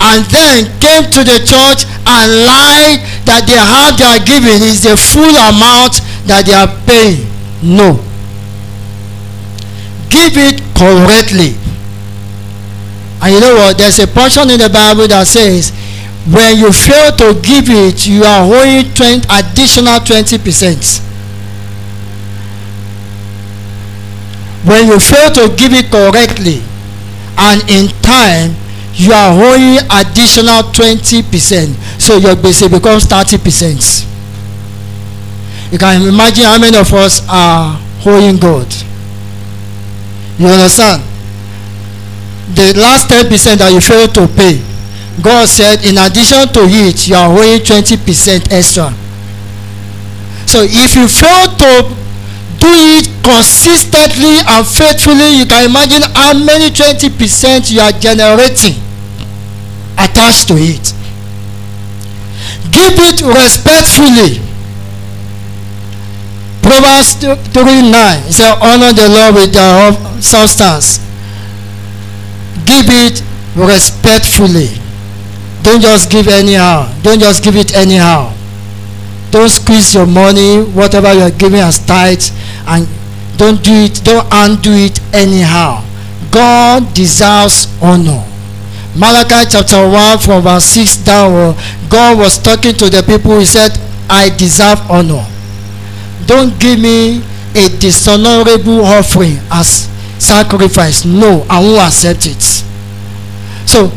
and 0.00 0.24
then 0.32 0.64
came 0.80 1.04
to 1.12 1.20
the 1.20 1.38
church 1.44 1.84
and 2.08 2.24
lied 2.48 3.04
that 3.28 3.44
the 3.44 3.60
half 3.60 4.00
they 4.00 4.08
are 4.08 4.24
giving 4.24 4.64
is 4.64 4.82
the 4.82 4.96
full 4.96 5.36
amount 5.52 6.00
that 6.24 6.48
they 6.48 6.56
are 6.56 6.72
paying. 6.88 7.28
No. 7.60 8.00
Give 10.08 10.32
it 10.40 10.58
correctly. 10.74 11.54
And 13.20 13.34
you 13.34 13.40
know 13.40 13.54
what? 13.54 13.78
There's 13.78 14.00
a 14.00 14.06
portion 14.08 14.50
in 14.50 14.58
the 14.58 14.68
bible 14.72 15.06
that 15.06 15.28
says 15.28 15.70
when 16.30 16.56
you 16.56 16.70
fail 16.70 17.10
to 17.16 17.34
give 17.42 17.66
it 17.68 18.06
you 18.06 18.22
are 18.22 18.46
owing 18.46 18.86
20 18.94 19.26
additional 19.30 19.98
20 19.98 20.38
percent. 20.38 21.02
When 24.64 24.86
you 24.86 25.00
fail 25.00 25.32
to 25.34 25.54
give 25.56 25.72
it 25.74 25.90
correctly 25.90 26.62
and 27.36 27.58
in 27.68 27.88
time 28.02 28.54
you 28.94 29.12
are 29.12 29.32
owing 29.34 29.78
additional 29.90 30.62
20 30.70 31.22
percent. 31.24 31.74
So 31.98 32.18
your 32.18 32.36
gbese 32.36 32.70
becomes 32.70 33.04
30 33.06 33.38
percent. 33.38 34.06
You 35.72 35.78
can 35.78 36.02
imagine 36.02 36.44
how 36.44 36.58
many 36.60 36.76
of 36.76 36.92
us 36.92 37.26
are 37.28 37.80
owing 38.06 38.36
god. 38.36 38.72
You 40.38 40.46
understand? 40.46 41.02
The 42.54 42.74
last 42.78 43.08
10 43.08 43.26
percent 43.28 43.58
that 43.58 43.72
you 43.72 43.80
fail 43.80 44.06
to 44.06 44.28
pay 44.28 44.71
god 45.20 45.46
said 45.48 45.84
in 45.84 45.98
addition 45.98 46.48
to 46.48 46.60
it 46.64 47.08
you 47.08 47.14
are 47.16 47.28
owing 47.28 47.60
20 47.60 47.96
percent 47.98 48.50
extra. 48.52 48.88
So 50.46 50.64
if 50.64 50.96
you 50.96 51.08
fail 51.08 51.52
to 51.60 51.92
do 52.58 52.70
it 52.96 53.08
consistently 53.22 54.40
and 54.40 54.66
faithfully 54.66 55.36
you 55.36 55.46
can 55.46 55.68
imagine 55.68 56.02
how 56.14 56.32
many 56.32 56.70
20 56.70 57.10
percent 57.18 57.70
you 57.70 57.80
are 57.80 57.92
generating 57.92 58.80
attached 59.98 60.48
to 60.48 60.54
it. 60.56 60.94
Give 62.72 62.96
it 62.96 63.20
respectfully. 63.20 64.40
Proverbs 66.62 67.14
3 67.20 67.90
9 67.90 68.22
it 68.28 68.32
say 68.32 68.50
honour 68.62 68.92
the 68.94 69.08
lord 69.08 69.34
with 69.34 69.54
your 69.54 70.22
substance. 70.22 70.98
Give 72.64 72.86
it 72.88 73.22
respectfully 73.56 74.81
don't 75.62 75.80
just 75.80 76.10
give 76.10 76.28
anyhow. 76.28 76.92
Don't 77.02 77.20
just 77.20 77.42
give 77.42 77.56
it 77.56 77.74
anyhow. 77.74 78.34
Don't 79.30 79.48
squeeze 79.48 79.94
your 79.94 80.06
money 80.06 80.62
whatever 80.62 81.12
you 81.14 81.22
are 81.22 81.30
giving 81.30 81.60
as 81.60 81.78
tithe 81.86 82.22
and 82.66 82.86
don't 83.38 83.64
do 83.64 83.72
it 83.72 84.04
don't 84.04 84.26
undo 84.30 84.70
it 84.72 85.00
anyhow. 85.14 85.82
God 86.30 86.92
deserves 86.94 87.66
honor. 87.80 88.24
Malachi 88.94 89.48
chapter 89.48 89.88
1 89.88 90.18
from 90.18 90.42
verse 90.42 90.64
6 90.64 90.96
down 90.98 91.56
god 91.88 92.18
was 92.18 92.38
talking 92.38 92.74
to 92.74 92.90
the 92.90 93.02
people. 93.02 93.38
He 93.38 93.46
said 93.46 93.72
i 94.10 94.28
deserve 94.36 94.80
honor. 94.90 95.24
Don't 96.26 96.58
give 96.60 96.78
me 96.78 97.22
a 97.54 97.68
dishonorable 97.78 98.84
offering 98.84 99.38
as 99.50 99.88
sacrifice. 100.18 101.04
No 101.04 101.46
i 101.48 101.58
won't 101.60 101.80
accept 101.80 102.26
it. 102.26 102.42
So 103.64 103.90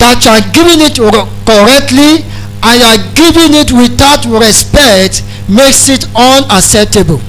that 0.00 0.24
you 0.24 0.32
are 0.32 0.44
giving 0.56 0.80
it 0.80 0.96
correctly 1.44 2.24
and 2.64 2.74
you 2.80 2.86
are 2.88 3.00
giving 3.12 3.52
it 3.56 3.68
without 3.70 4.24
respect 4.26 5.22
makes 5.48 5.88
it 5.88 6.08
unacceptable. 6.16 7.20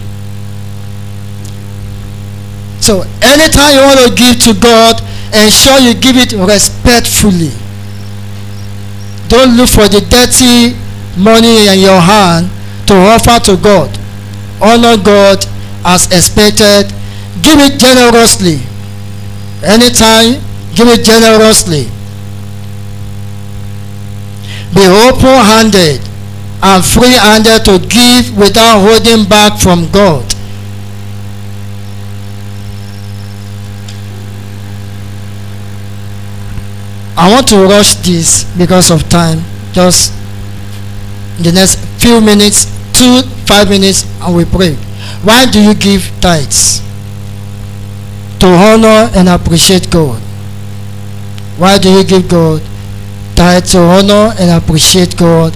So 2.80 3.04
anytime 3.22 3.76
you 3.76 3.84
want 3.84 4.00
to 4.08 4.10
give 4.16 4.40
to 4.48 4.54
god 4.60 5.04
ensure 5.36 5.80
you 5.80 5.94
give 5.94 6.18
it 6.18 6.32
respectfully. 6.34 7.52
Don't 9.28 9.56
look 9.56 9.70
for 9.70 9.88
the 9.88 10.02
dirty 10.02 10.76
money 11.20 11.68
in 11.72 11.80
your 11.80 12.00
hand 12.00 12.50
to 12.88 12.96
offer 12.96 13.40
to 13.52 13.56
god. 13.62 13.92
Honor 14.60 14.98
god 14.98 15.44
as 15.86 16.08
expected. 16.12 16.88
Give 17.44 17.60
it 17.60 17.80
generously. 17.80 18.60
Anytime 19.64 20.42
give 20.76 20.88
it 20.88 21.04
generously 21.06 21.92
be 24.74 24.86
open-handed 24.88 26.00
and 26.64 26.86
free-handed 26.86 27.66
to 27.66 27.80
give 27.88 28.38
without 28.38 28.80
holding 28.80 29.28
back 29.28 29.60
from 29.60 29.92
God. 29.92 30.24
I 37.18 37.30
want 37.30 37.48
to 37.50 37.68
rush 37.68 37.96
this 37.96 38.46
because 38.58 38.90
of 38.90 39.08
time. 39.10 39.42
Just 39.74 40.14
the 41.44 41.52
next 41.52 41.78
few 42.02 42.22
minutes, 42.22 42.66
two, 42.94 43.22
five 43.46 43.70
minutes, 43.70 44.06
and 44.22 44.36
we 44.36 44.46
pray. 44.46 44.76
Why 45.24 45.46
do 45.46 45.62
you 45.62 45.74
give 45.76 46.10
tithes? 46.22 46.82
To 48.40 48.48
honor 48.48 49.12
and 49.14 49.30
appreciate 49.30 49.92
God. 49.92 50.22
Why 51.58 51.78
do 51.78 51.92
you 51.92 52.04
give 52.04 52.28
God 52.30 52.62
tithe 53.42 53.66
to 53.66 53.80
honor 53.80 54.36
and 54.38 54.52
appreciate 54.52 55.18
God? 55.18 55.52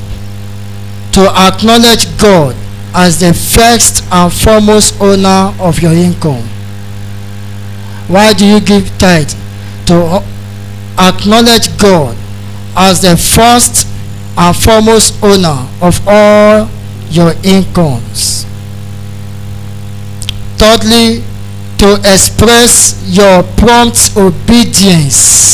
To 1.14 1.22
acknowledge 1.30 2.10
God 2.18 2.56
as 2.96 3.20
the 3.20 3.32
first 3.32 4.04
and 4.12 4.34
foremost 4.34 5.00
owner 5.00 5.54
of 5.60 5.80
your 5.80 5.94
income. 5.94 6.42
Why 8.08 8.34
do 8.34 8.44
you 8.44 8.60
give 8.60 8.90
tithe? 8.98 9.30
To 9.86 10.24
acknowledge 10.98 11.78
God 11.78 12.18
as 12.76 13.04
the 13.04 13.16
first 13.16 13.88
and 14.36 14.56
foremost 14.58 15.22
owner 15.24 15.70
of 15.80 16.02
all 16.08 16.68
your 17.12 17.34
incomes. 17.44 18.46
Thirdly, 20.58 21.24
to 21.78 22.02
express 22.02 22.98
your 23.06 23.44
prompt 23.44 24.18
obedience 24.18 25.46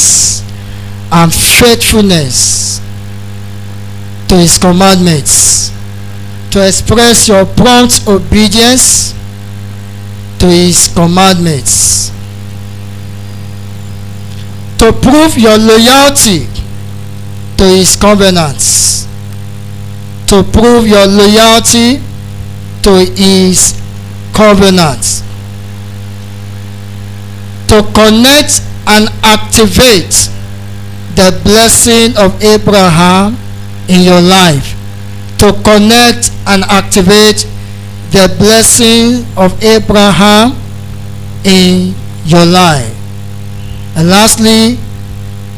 and 1.12 1.34
faithfulness 1.34 2.80
to 4.28 4.38
his 4.38 4.58
commandments. 4.58 5.70
To 6.52 6.68
express 6.68 7.28
your 7.30 7.46
prompt 7.46 8.08
obedience 8.08 9.14
to 10.40 10.48
his 10.48 10.88
commandments 10.94 12.12
to 14.80 14.92
prove 14.92 15.38
your 15.38 15.56
loyalty 15.60 16.48
to 17.56 17.64
his 17.64 17.96
covenants 17.96 19.06
to 20.26 20.42
prove 20.42 20.88
your 20.88 21.06
loyalty 21.06 22.02
to 22.82 23.06
his 23.14 23.80
covenants 24.34 25.22
to 27.68 27.84
connect 27.94 28.66
and 28.88 29.08
activate 29.22 30.31
the 31.22 31.30
blessing 31.46 32.18
of 32.18 32.34
Abraham 32.42 33.38
in 33.88 34.02
your 34.02 34.22
life 34.22 34.74
to 35.38 35.54
connect 35.62 36.34
and 36.48 36.64
activate 36.66 37.46
the 38.10 38.26
blessing 38.42 39.22
of 39.38 39.54
Abraham 39.64 40.58
in 41.46 41.94
your 42.26 42.46
life 42.46 42.98
and 43.96 44.10
lastly, 44.10 44.78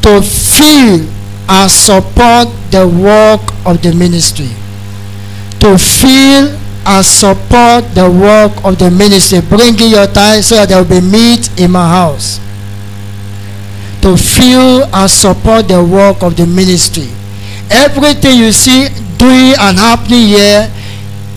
to 0.02 0.20
feel 0.20 1.06
and 1.48 1.70
support 1.70 2.48
the 2.70 2.86
work 2.86 3.40
of 3.64 3.80
the 3.82 3.94
ministry. 3.94 4.50
To 5.60 5.78
feel 5.78 6.58
and 6.86 7.04
support 7.04 7.94
the 7.94 8.10
work 8.10 8.52
of 8.64 8.78
the 8.78 8.90
ministry. 8.90 9.40
Bringing 9.40 9.90
your 9.90 10.06
tithe 10.06 10.42
so 10.42 10.56
that 10.56 10.68
there 10.68 10.82
will 10.82 11.00
be 11.00 11.00
meat 11.00 11.48
in 11.58 11.70
my 11.70 11.88
house. 11.88 12.40
To 14.04 14.16
feel 14.16 14.84
and 14.92 15.10
support 15.10 15.66
the 15.68 15.82
work 15.82 16.22
of 16.22 16.36
the 16.36 16.46
ministry. 16.46 17.08
Everything 17.70 18.36
you 18.38 18.52
see 18.52 18.88
doing 19.16 19.56
and 19.58 19.78
happening 19.80 20.28
here 20.28 20.70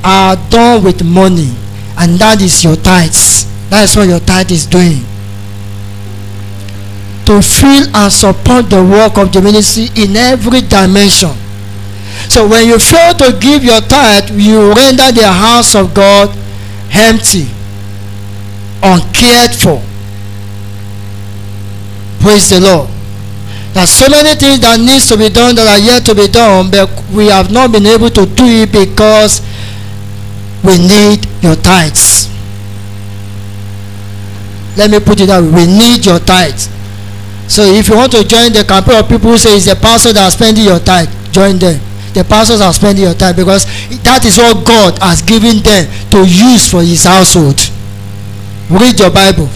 are 0.03 0.35
done 0.51 0.83
with 0.83 1.03
money. 1.03 1.55
And 1.97 2.19
that 2.19 2.41
is 2.41 2.63
your 2.63 2.75
tithes. 2.75 3.47
That 3.69 3.87
is 3.87 3.95
what 3.95 4.07
your 4.07 4.19
tithe 4.19 4.51
is 4.51 4.65
doing 4.67 5.07
to 7.27 7.41
feel 7.41 7.83
and 7.93 8.11
support 8.11 8.69
the 8.69 8.81
work 8.81 9.17
of 9.17 9.33
the 9.33 9.41
ministry 9.41 9.89
in 10.01 10.15
every 10.15 10.61
dimension. 10.61 11.35
So 12.31 12.47
when 12.47 12.65
you 12.67 12.79
fail 12.79 13.13
to 13.15 13.37
give 13.37 13.65
your 13.65 13.81
tithe, 13.81 14.31
you 14.31 14.71
render 14.73 15.11
the 15.11 15.27
house 15.27 15.75
of 15.75 15.93
God 15.93 16.31
empty, 16.93 17.47
uncared 18.81 19.51
for. 19.51 19.83
Praise 22.27 22.49
the 22.49 22.59
Lord. 22.59 22.89
There 23.71 23.83
are 23.83 23.87
so 23.87 24.09
many 24.11 24.35
things 24.35 24.59
that 24.59 24.75
needs 24.83 25.07
to 25.07 25.15
be 25.15 25.31
done 25.31 25.55
that 25.55 25.63
are 25.63 25.79
yet 25.79 26.03
to 26.11 26.13
be 26.13 26.27
done, 26.27 26.67
but 26.67 26.91
we 27.15 27.31
have 27.31 27.55
not 27.55 27.71
been 27.71 27.87
able 27.87 28.11
to 28.11 28.27
do 28.27 28.43
it 28.43 28.67
because 28.67 29.39
we 30.59 30.75
need 30.75 31.23
your 31.39 31.55
tithes. 31.55 32.27
Let 34.75 34.91
me 34.91 34.99
put 34.99 35.23
it 35.23 35.31
that 35.31 35.39
way. 35.39 35.63
We 35.63 35.71
need 35.71 36.03
your 36.03 36.19
tithes. 36.19 36.67
So 37.47 37.63
if 37.63 37.87
you 37.87 37.95
want 37.95 38.11
to 38.11 38.27
join 38.27 38.51
the 38.51 38.67
campaign 38.67 38.99
of 38.99 39.07
people 39.07 39.31
who 39.31 39.39
say 39.39 39.55
it's 39.55 39.71
the 39.71 39.79
pastor 39.79 40.11
that 40.11 40.27
are 40.27 40.35
spending 40.35 40.67
your 40.67 40.83
time, 40.83 41.07
join 41.31 41.55
them. 41.55 41.79
The 42.11 42.27
pastors 42.27 42.59
are 42.59 42.75
spending 42.75 43.07
your 43.07 43.15
time 43.15 43.39
because 43.39 43.63
that 44.03 44.27
is 44.27 44.35
what 44.35 44.67
God 44.67 44.99
has 44.99 45.23
given 45.23 45.63
them 45.63 45.87
to 46.11 46.27
use 46.27 46.67
for 46.67 46.83
his 46.83 47.07
household. 47.07 47.55
Read 48.67 48.99
your 48.99 49.15
Bible. 49.15 49.47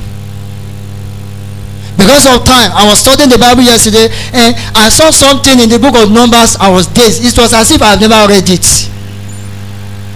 Because 1.98 2.26
of 2.26 2.46
time, 2.46 2.72
I 2.74 2.88
was 2.88 3.00
studying 3.00 3.30
the 3.30 3.38
Bible 3.38 3.64
yesterday 3.64 4.08
and 4.34 4.56
I 4.76 4.90
saw 4.90 5.12
something 5.12 5.60
in 5.60 5.70
the 5.70 5.78
book 5.78 5.96
of 5.96 6.12
Numbers. 6.12 6.56
I 6.60 6.72
was 6.72 6.88
dazed. 6.88 7.24
It 7.24 7.38
was 7.38 7.54
as 7.54 7.70
if 7.72 7.82
I've 7.82 8.00
never 8.00 8.28
read 8.32 8.50
it. 8.50 8.66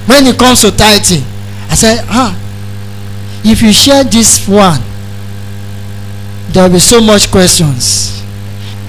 When 0.08 0.26
it 0.26 0.38
comes 0.40 0.62
to 0.62 0.72
tithing, 0.72 1.24
I 1.70 1.76
said, 1.76 2.06
ah, 2.10 2.34
if 3.44 3.62
you 3.62 3.74
share 3.74 4.04
this 4.04 4.48
one, 4.48 4.82
there 6.56 6.64
will 6.64 6.74
be 6.74 6.80
so 6.80 7.02
much 7.02 7.30
questions 7.30 8.24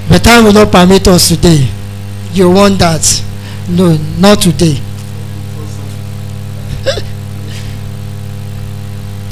but 0.09 0.23
time 0.23 0.45
will 0.45 0.53
not 0.53 0.71
permit 0.71 1.09
us 1.09 1.29
today 1.29 1.69
you 2.33 2.49
want 2.49 2.79
that 2.79 3.03
no 3.69 3.97
not 4.19 4.41
today 4.41 4.79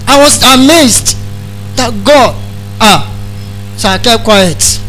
i 0.08 0.18
was 0.18 0.42
amazed 0.54 1.16
that 1.76 1.92
god 2.04 2.34
ah 2.80 3.13
so 3.76 3.88
i 3.88 3.98
kept 3.98 4.24
quiet. 4.24 4.80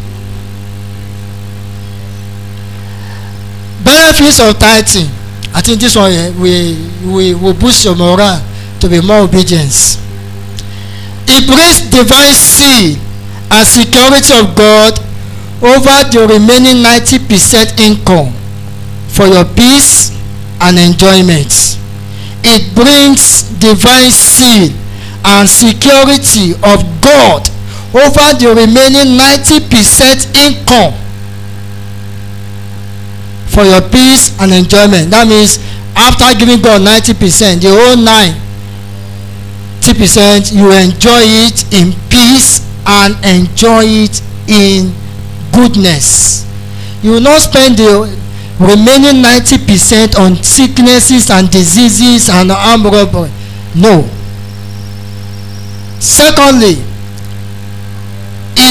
Benefits 3.84 4.40
of 4.40 4.58
tithing 4.58 5.08
i 5.54 5.60
think 5.62 5.80
this 5.80 5.94
one 5.96 6.10
we 6.40 6.74
we 7.06 7.34
will 7.34 7.54
boost 7.54 7.84
your 7.84 7.94
morale 7.96 8.42
to 8.80 8.88
be 8.88 9.00
more 9.00 9.20
obedience 9.20 9.96
it 11.28 11.46
brings 11.46 11.90
divine 11.90 12.34
seed 12.34 12.98
and 13.50 13.66
security 13.66 14.32
of 14.38 14.54
God 14.56 14.98
over 15.62 15.96
the 16.12 16.26
remaining 16.28 16.82
90% 16.84 17.80
income 17.80 18.32
for 19.08 19.26
your 19.26 19.44
peace 19.44 20.10
and 20.60 20.78
enjoyment. 20.78 21.78
It 22.44 22.74
brings 22.74 23.42
divine 23.58 24.10
seal 24.10 24.70
and 25.24 25.48
security 25.48 26.52
of 26.62 26.84
God 27.00 27.48
over 27.94 28.34
the 28.38 28.48
remaining 28.54 29.16
90% 29.18 30.34
income 30.34 30.94
for 33.48 33.64
your 33.64 33.80
peace 33.88 34.38
and 34.40 34.52
enjoyment. 34.52 35.10
That 35.10 35.26
means 35.28 35.58
after 35.96 36.34
giving 36.38 36.60
God 36.60 36.82
90%, 36.82 37.60
the 37.64 37.70
whole 37.72 37.96
90% 37.96 40.52
you 40.52 40.70
enjoy 40.72 41.22
it 41.48 41.64
in 41.72 41.94
peace 42.10 42.60
and 42.84 43.16
enjoy 43.24 43.84
it 43.84 44.20
in 44.46 44.92
goodness. 45.52 46.44
You 47.02 47.12
will 47.12 47.20
not 47.20 47.40
spend 47.40 47.78
the 47.78 48.06
remaining 48.60 49.22
90% 49.22 50.18
on 50.18 50.36
sicknesses 50.42 51.30
and 51.30 51.50
diseases 51.50 52.28
and 52.28 52.52
armed 52.52 52.84
robbery. 52.84 53.30
No. 53.74 54.04
Secondly, 55.98 56.84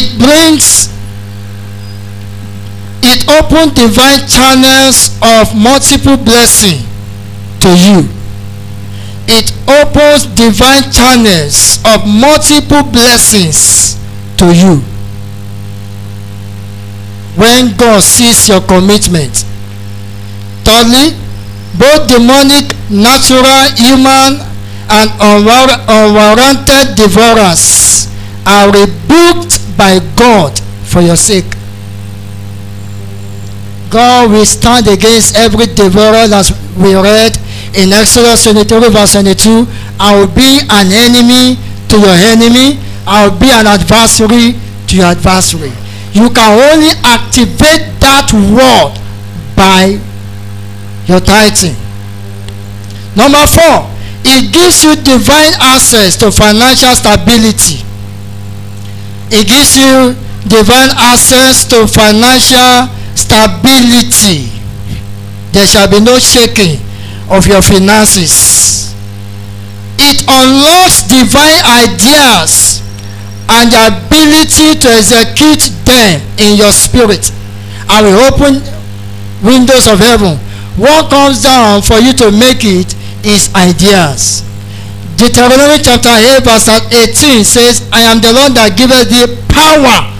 it 0.05 0.17
brings 0.21 0.93
it 3.01 3.25
opens 3.29 3.73
divine 3.73 4.21
channels 4.29 5.17
of 5.21 5.55
multiple 5.57 6.17
blessing 6.17 6.85
to 7.59 7.73
you 7.73 8.05
it 9.27 9.49
opens 9.67 10.25
divine 10.37 10.85
channels 10.91 11.79
of 11.85 12.05
multiple 12.05 12.83
blessings 12.83 13.97
to 14.37 14.53
you 14.53 14.77
when 17.35 17.75
God 17.75 18.01
sees 18.01 18.47
your 18.47 18.61
commitment. 18.61 19.43
Thirdly, 20.63 21.17
both 21.77 22.07
demonic, 22.07 22.71
natural, 22.89 23.67
human, 23.75 24.39
and 24.87 25.09
unwarranted 25.19 26.95
devourers 26.95 28.07
are 28.45 28.71
rebuked 28.71 29.59
by 29.77 29.99
God 30.15 30.59
for 30.85 31.01
your 31.01 31.15
sake. 31.15 31.45
God 33.89 34.31
will 34.31 34.45
stand 34.45 34.87
against 34.87 35.35
every 35.37 35.67
devourer 35.67 36.27
as 36.33 36.51
we 36.77 36.95
read 36.95 37.37
in 37.75 37.93
Exodus 37.93 38.43
23 38.43 38.89
verse 38.89 39.13
22. 39.13 39.65
I 39.99 40.15
will 40.19 40.27
be 40.33 40.59
an 40.69 40.91
enemy 40.91 41.55
to 41.87 41.99
your 41.99 42.17
enemy 42.33 42.79
I 43.07 43.27
will 43.27 43.37
be 43.37 43.51
an 43.51 43.67
adversary 43.67 44.57
to 44.87 44.95
your 44.95 45.05
adversary. 45.05 45.71
you 46.13 46.29
can 46.29 46.73
only 46.73 46.89
activate 47.03 47.93
that 48.01 48.31
word 48.33 48.97
by 49.55 49.99
your 51.05 51.19
tithing. 51.19 51.75
Number 53.15 53.45
four, 53.45 53.85
it 54.25 54.51
gives 54.51 54.83
you 54.83 54.95
divine 54.95 55.53
access 55.61 56.17
to 56.17 56.31
financial 56.31 56.95
stability. 56.97 57.84
It 59.35 59.51
gives 59.51 59.75
you 59.75 60.15
divine 60.47 60.95
access 60.95 61.67
to 61.67 61.83
financial 61.91 62.87
stability. 63.19 64.47
There 65.51 65.67
shall 65.67 65.91
be 65.91 65.99
no 65.99 66.19
shaking 66.19 66.79
of 67.27 67.43
your 67.45 67.61
finances. 67.61 68.95
It 69.99 70.23
unlocks 70.23 71.03
divine 71.11 71.59
ideas 71.67 72.79
and 73.51 73.71
the 73.71 73.99
ability 73.99 74.79
to 74.79 74.87
execute 74.87 75.67
them 75.83 76.23
in 76.39 76.55
your 76.55 76.71
spirit. 76.71 77.31
I 77.89 78.01
will 78.07 78.15
open 78.31 78.63
windows 79.43 79.87
of 79.91 79.99
heaven. 79.99 80.39
What 80.79 81.09
comes 81.09 81.43
down 81.43 81.81
for 81.81 81.99
you 81.99 82.13
to 82.23 82.31
make 82.31 82.63
it 82.63 82.95
is 83.25 83.53
ideas. 83.53 84.43
Deuteronomy 85.15 85.79
chapter 85.79 86.11
8 86.11 86.43
verse 86.43 86.67
18 86.67 87.43
says, 87.43 87.87
I 87.91 88.01
am 88.11 88.19
the 88.19 88.35
Lord 88.35 88.51
that 88.59 88.75
giveth 88.75 89.07
thee 89.07 89.31
power 89.47 90.11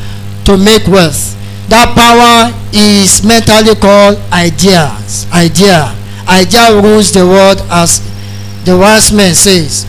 to 0.47 0.55
make 0.55 0.87
wealth. 0.87 1.35
That 1.67 1.91
power 1.91 2.55
is 2.71 3.19
mentally 3.27 3.75
called 3.75 4.15
ideas. 4.31 5.27
Idea. 5.35 5.91
Idea 6.29 6.79
rules 6.79 7.11
the 7.11 7.27
world 7.27 7.59
as 7.67 7.99
the 8.63 8.77
wise 8.77 9.11
man 9.11 9.35
says. 9.35 9.83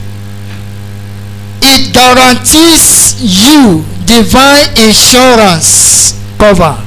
It 1.62 1.94
guarantees 1.94 3.14
you 3.22 3.86
divine 4.10 4.66
insurance 4.74 6.18
cover. 6.34 6.82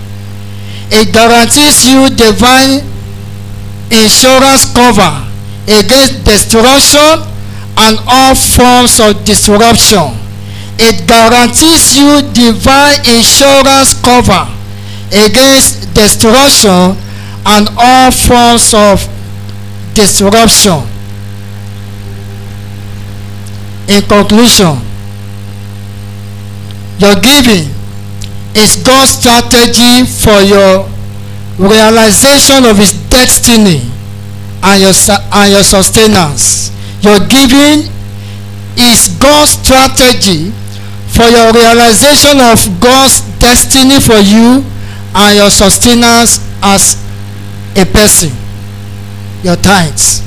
It 0.91 1.13
guarantees 1.13 1.87
you 1.87 2.09
divine 2.11 2.83
insurance 3.87 4.67
cover 4.75 5.23
against 5.71 6.25
destruction 6.25 7.38
and 7.79 7.97
all 8.07 8.35
forms 8.35 8.99
of 8.99 9.23
disruption. 9.23 10.11
It 10.79 11.07
guarantees 11.07 11.95
you 11.95 12.21
divine 12.31 12.99
insurance 13.07 13.95
cover 14.03 14.47
against 15.11 15.93
destruction 15.93 16.95
and 17.45 17.69
all 17.77 18.11
forms 18.11 18.73
of 18.73 19.03
disruption. 19.93 20.83
In 23.87 24.01
conclusion, 24.07 24.79
your 26.99 27.15
giving 27.19 27.71
is 28.55 28.75
God's 28.83 29.11
strategy 29.19 30.05
for 30.05 30.39
your 30.41 30.87
realization 31.57 32.65
of 32.65 32.77
His 32.77 32.93
destiny 33.09 33.81
and 34.63 34.81
your, 34.81 34.93
and 35.33 35.51
your 35.51 35.63
sustenance. 35.63 36.71
Your 37.01 37.19
giving 37.27 37.87
is 38.77 39.15
God's 39.19 39.51
strategy 39.51 40.51
for 41.11 41.25
your 41.27 41.51
realization 41.51 42.39
of 42.39 42.59
God's 42.79 43.21
destiny 43.39 43.99
for 43.99 44.19
you 44.19 44.63
and 45.15 45.37
your 45.37 45.49
sustenance 45.49 46.39
as 46.61 46.95
a 47.75 47.85
person. 47.85 48.31
Your 49.43 49.55
tithes. 49.55 50.21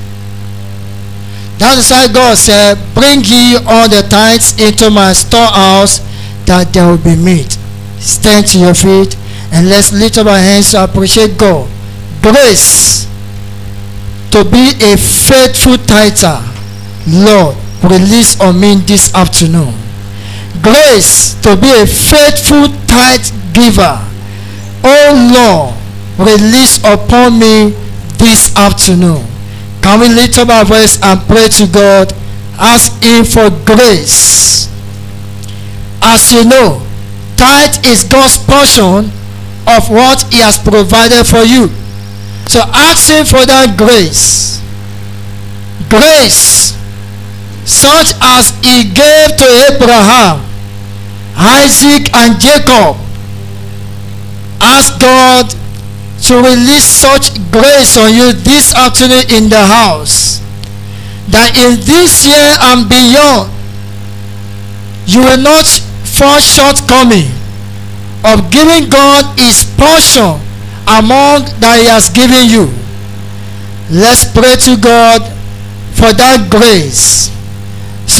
That 1.59 1.79
is 1.79 1.91
why 1.91 2.09
God 2.13 2.37
said, 2.37 2.75
Bring 2.95 3.23
ye 3.23 3.57
all 3.69 3.89
the 3.89 4.03
tithes 4.09 4.59
into 4.59 4.91
my 4.91 5.13
storehouse 5.13 6.01
that 6.47 6.73
there 6.73 6.89
will 6.89 6.99
be 6.99 7.15
meat. 7.15 7.57
Stand 8.01 8.47
to 8.49 8.59
your 8.59 8.75
feet 8.75 9.17
and 9.53 9.69
let's 9.69 9.93
lift 9.93 10.19
up 10.19 10.27
our 10.27 10.39
hands 10.39 10.73
to 10.73 10.83
appreciate 10.83 11.39
God. 11.39 11.71
Grace 12.23 13.07
to 14.33 14.45
be 14.45 14.73
a 14.81 14.97
faithful 14.97 15.77
tither. 15.77 16.41
Lord, 17.07 17.57
release 17.83 18.39
on 18.41 18.61
me 18.61 18.77
this 18.77 19.15
afternoon. 19.15 19.75
Grace 20.63 21.35
to 21.43 21.57
be 21.57 21.71
a 21.83 21.87
faithful 21.87 22.69
tithe 22.87 23.27
giver. 23.53 23.99
Oh 24.85 25.11
Lord, 25.35 25.75
release 26.19 26.79
upon 26.85 27.39
me 27.39 27.71
this 28.19 28.55
afternoon. 28.57 29.27
Can 29.83 29.99
we 30.01 30.09
lift 30.09 30.39
up 30.39 30.49
our 30.49 30.65
voice 30.65 31.03
and 31.03 31.19
pray 31.27 31.49
to 31.49 31.67
God? 31.67 32.13
Ask 32.59 33.03
Him 33.03 33.25
for 33.25 33.51
grace. 33.67 34.71
As 36.01 36.33
you 36.33 36.45
know, 36.45 36.87
tithe 37.37 37.85
is 37.87 38.05
God's 38.05 38.39
portion 38.39 39.11
of 39.67 39.91
what 39.91 40.23
He 40.33 40.39
has 40.39 40.59
provided 40.59 41.27
for 41.27 41.43
you. 41.43 41.69
So 42.47 42.61
ask 42.61 43.11
Him 43.11 43.27
for 43.27 43.45
that 43.47 43.75
grace. 43.77 44.63
Grace 45.89 46.82
such 47.65 48.15
as 48.21 48.51
He 48.63 48.91
gave 48.91 49.37
to 49.37 49.47
Abraham, 49.71 50.43
Isaac, 51.37 52.13
and 52.15 52.41
Jacob. 52.41 52.97
Ask 54.61 55.01
God 55.01 55.51
to 56.29 56.35
release 56.39 56.87
such 56.87 57.35
grace 57.51 57.97
on 57.99 58.15
you 58.15 58.33
this 58.33 58.75
afternoon 58.75 59.27
in 59.29 59.51
the 59.51 59.59
house 59.59 60.39
that 61.35 61.51
in 61.59 61.83
this 61.83 62.23
year 62.23 62.51
and 62.71 62.87
beyond 62.87 63.51
you 65.07 65.19
will 65.19 65.43
not 65.43 65.67
fall 66.07 66.39
shortcoming 66.39 67.27
of 68.23 68.51
giving 68.55 68.87
God 68.89 69.27
his 69.35 69.67
portion 69.75 70.39
among 70.87 71.51
that 71.59 71.83
he 71.83 71.87
has 71.91 72.07
given 72.09 72.47
you. 72.47 72.71
Let's 73.91 74.23
pray 74.31 74.55
to 74.71 74.79
God 74.79 75.27
for 75.99 76.15
that 76.15 76.47
grace 76.51 77.35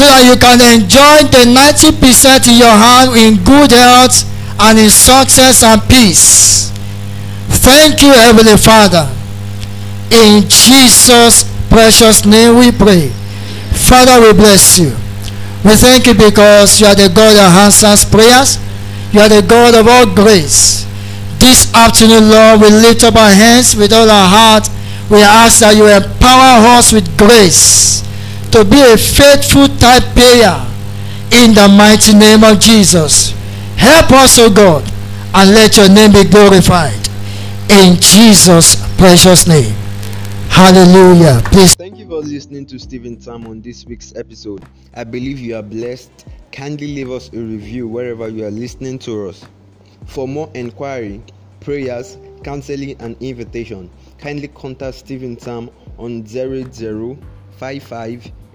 so 0.03 0.11
that 0.11 0.27
you 0.27 0.35
can 0.35 0.59
enjoy 0.59 1.23
the 1.31 1.47
90% 1.47 2.51
in 2.51 2.59
your 2.59 2.75
hand 2.75 3.15
in 3.15 3.39
good 3.39 3.71
health 3.71 4.27
and 4.59 4.75
in 4.75 4.91
success 4.91 5.63
and 5.63 5.79
peace. 5.87 6.67
Thank 7.63 8.03
you, 8.03 8.11
Heavenly 8.11 8.59
Father. 8.59 9.07
In 10.11 10.43
Jesus' 10.51 11.47
precious 11.71 12.27
name 12.27 12.59
we 12.59 12.75
pray. 12.75 13.15
Father, 13.87 14.19
we 14.19 14.35
bless 14.35 14.75
you. 14.75 14.91
We 15.63 15.79
thank 15.79 16.03
you 16.03 16.19
because 16.19 16.83
you 16.83 16.87
are 16.91 16.99
the 16.99 17.07
God 17.07 17.39
that 17.39 17.55
answers 17.63 18.03
prayers. 18.03 18.59
You 19.15 19.23
are 19.23 19.31
the 19.31 19.39
God 19.39 19.71
of 19.71 19.87
all 19.87 20.03
grace. 20.11 20.83
This 21.39 21.71
afternoon, 21.71 22.27
Lord, 22.27 22.59
we 22.59 22.67
lift 22.75 23.07
up 23.07 23.15
our 23.15 23.31
hands 23.31 23.71
with 23.71 23.93
all 23.95 24.11
our 24.11 24.27
heart. 24.27 24.67
We 25.07 25.23
ask 25.23 25.63
that 25.63 25.79
you 25.79 25.87
empower 25.87 26.59
us 26.75 26.91
with 26.91 27.07
grace 27.15 28.03
to 28.53 28.63
be 28.63 28.79
a 28.79 28.95
faithful 28.95 29.67
tithe 29.79 30.03
payer 30.15 30.63
in 31.41 31.55
the 31.55 31.67
mighty 31.75 32.13
name 32.13 32.43
of 32.43 32.59
Jesus. 32.59 33.31
Help 33.77 34.11
us, 34.11 34.37
O 34.37 34.47
God, 34.47 34.83
and 35.33 35.49
let 35.49 35.75
your 35.75 35.89
name 35.89 36.11
be 36.11 36.23
glorified 36.23 36.93
in 37.71 37.99
Jesus' 37.99 38.75
precious 38.95 39.47
name. 39.47 39.73
Hallelujah. 40.49 41.41
Please. 41.45 41.73
Thank 41.73 41.97
you 41.97 42.07
for 42.07 42.19
listening 42.21 42.67
to 42.67 42.77
Stephen 42.77 43.17
Tam 43.17 43.47
on 43.47 43.59
this 43.59 43.85
week's 43.85 44.15
episode. 44.15 44.63
I 44.93 45.03
believe 45.03 45.39
you 45.39 45.55
are 45.55 45.63
blessed. 45.63 46.27
Kindly 46.51 46.93
leave 46.93 47.09
us 47.09 47.29
a 47.33 47.37
review 47.37 47.87
wherever 47.87 48.29
you 48.29 48.45
are 48.45 48.51
listening 48.51 48.99
to 48.99 49.29
us. 49.29 49.43
For 50.05 50.27
more 50.27 50.51
inquiry, 50.53 51.23
prayers, 51.59 52.19
counseling, 52.43 53.01
and 53.01 53.17
invitation, 53.19 53.89
kindly 54.19 54.49
contact 54.49 54.97
Stephen 54.97 55.37
Tam 55.37 55.71
on 55.97 56.21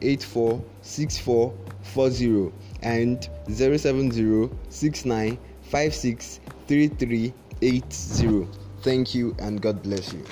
Eight 0.03 0.23
four 0.23 0.63
six 0.83 1.19
four 1.19 1.55
four 1.83 2.11
zero 2.11 2.53
and 2.83 3.29
zero 3.51 3.77
seven 3.77 4.11
zero 4.11 4.51
six 4.69 5.05
nine 5.05 5.39
five 5.63 5.95
six 5.95 6.41
three 6.67 6.89
three 6.89 7.33
eight 7.63 7.93
zero. 7.93 8.49
Thank 8.83 9.15
you 9.15 9.35
and 9.39 9.61
God 9.61 9.83
bless 9.83 10.13
you. 10.13 10.25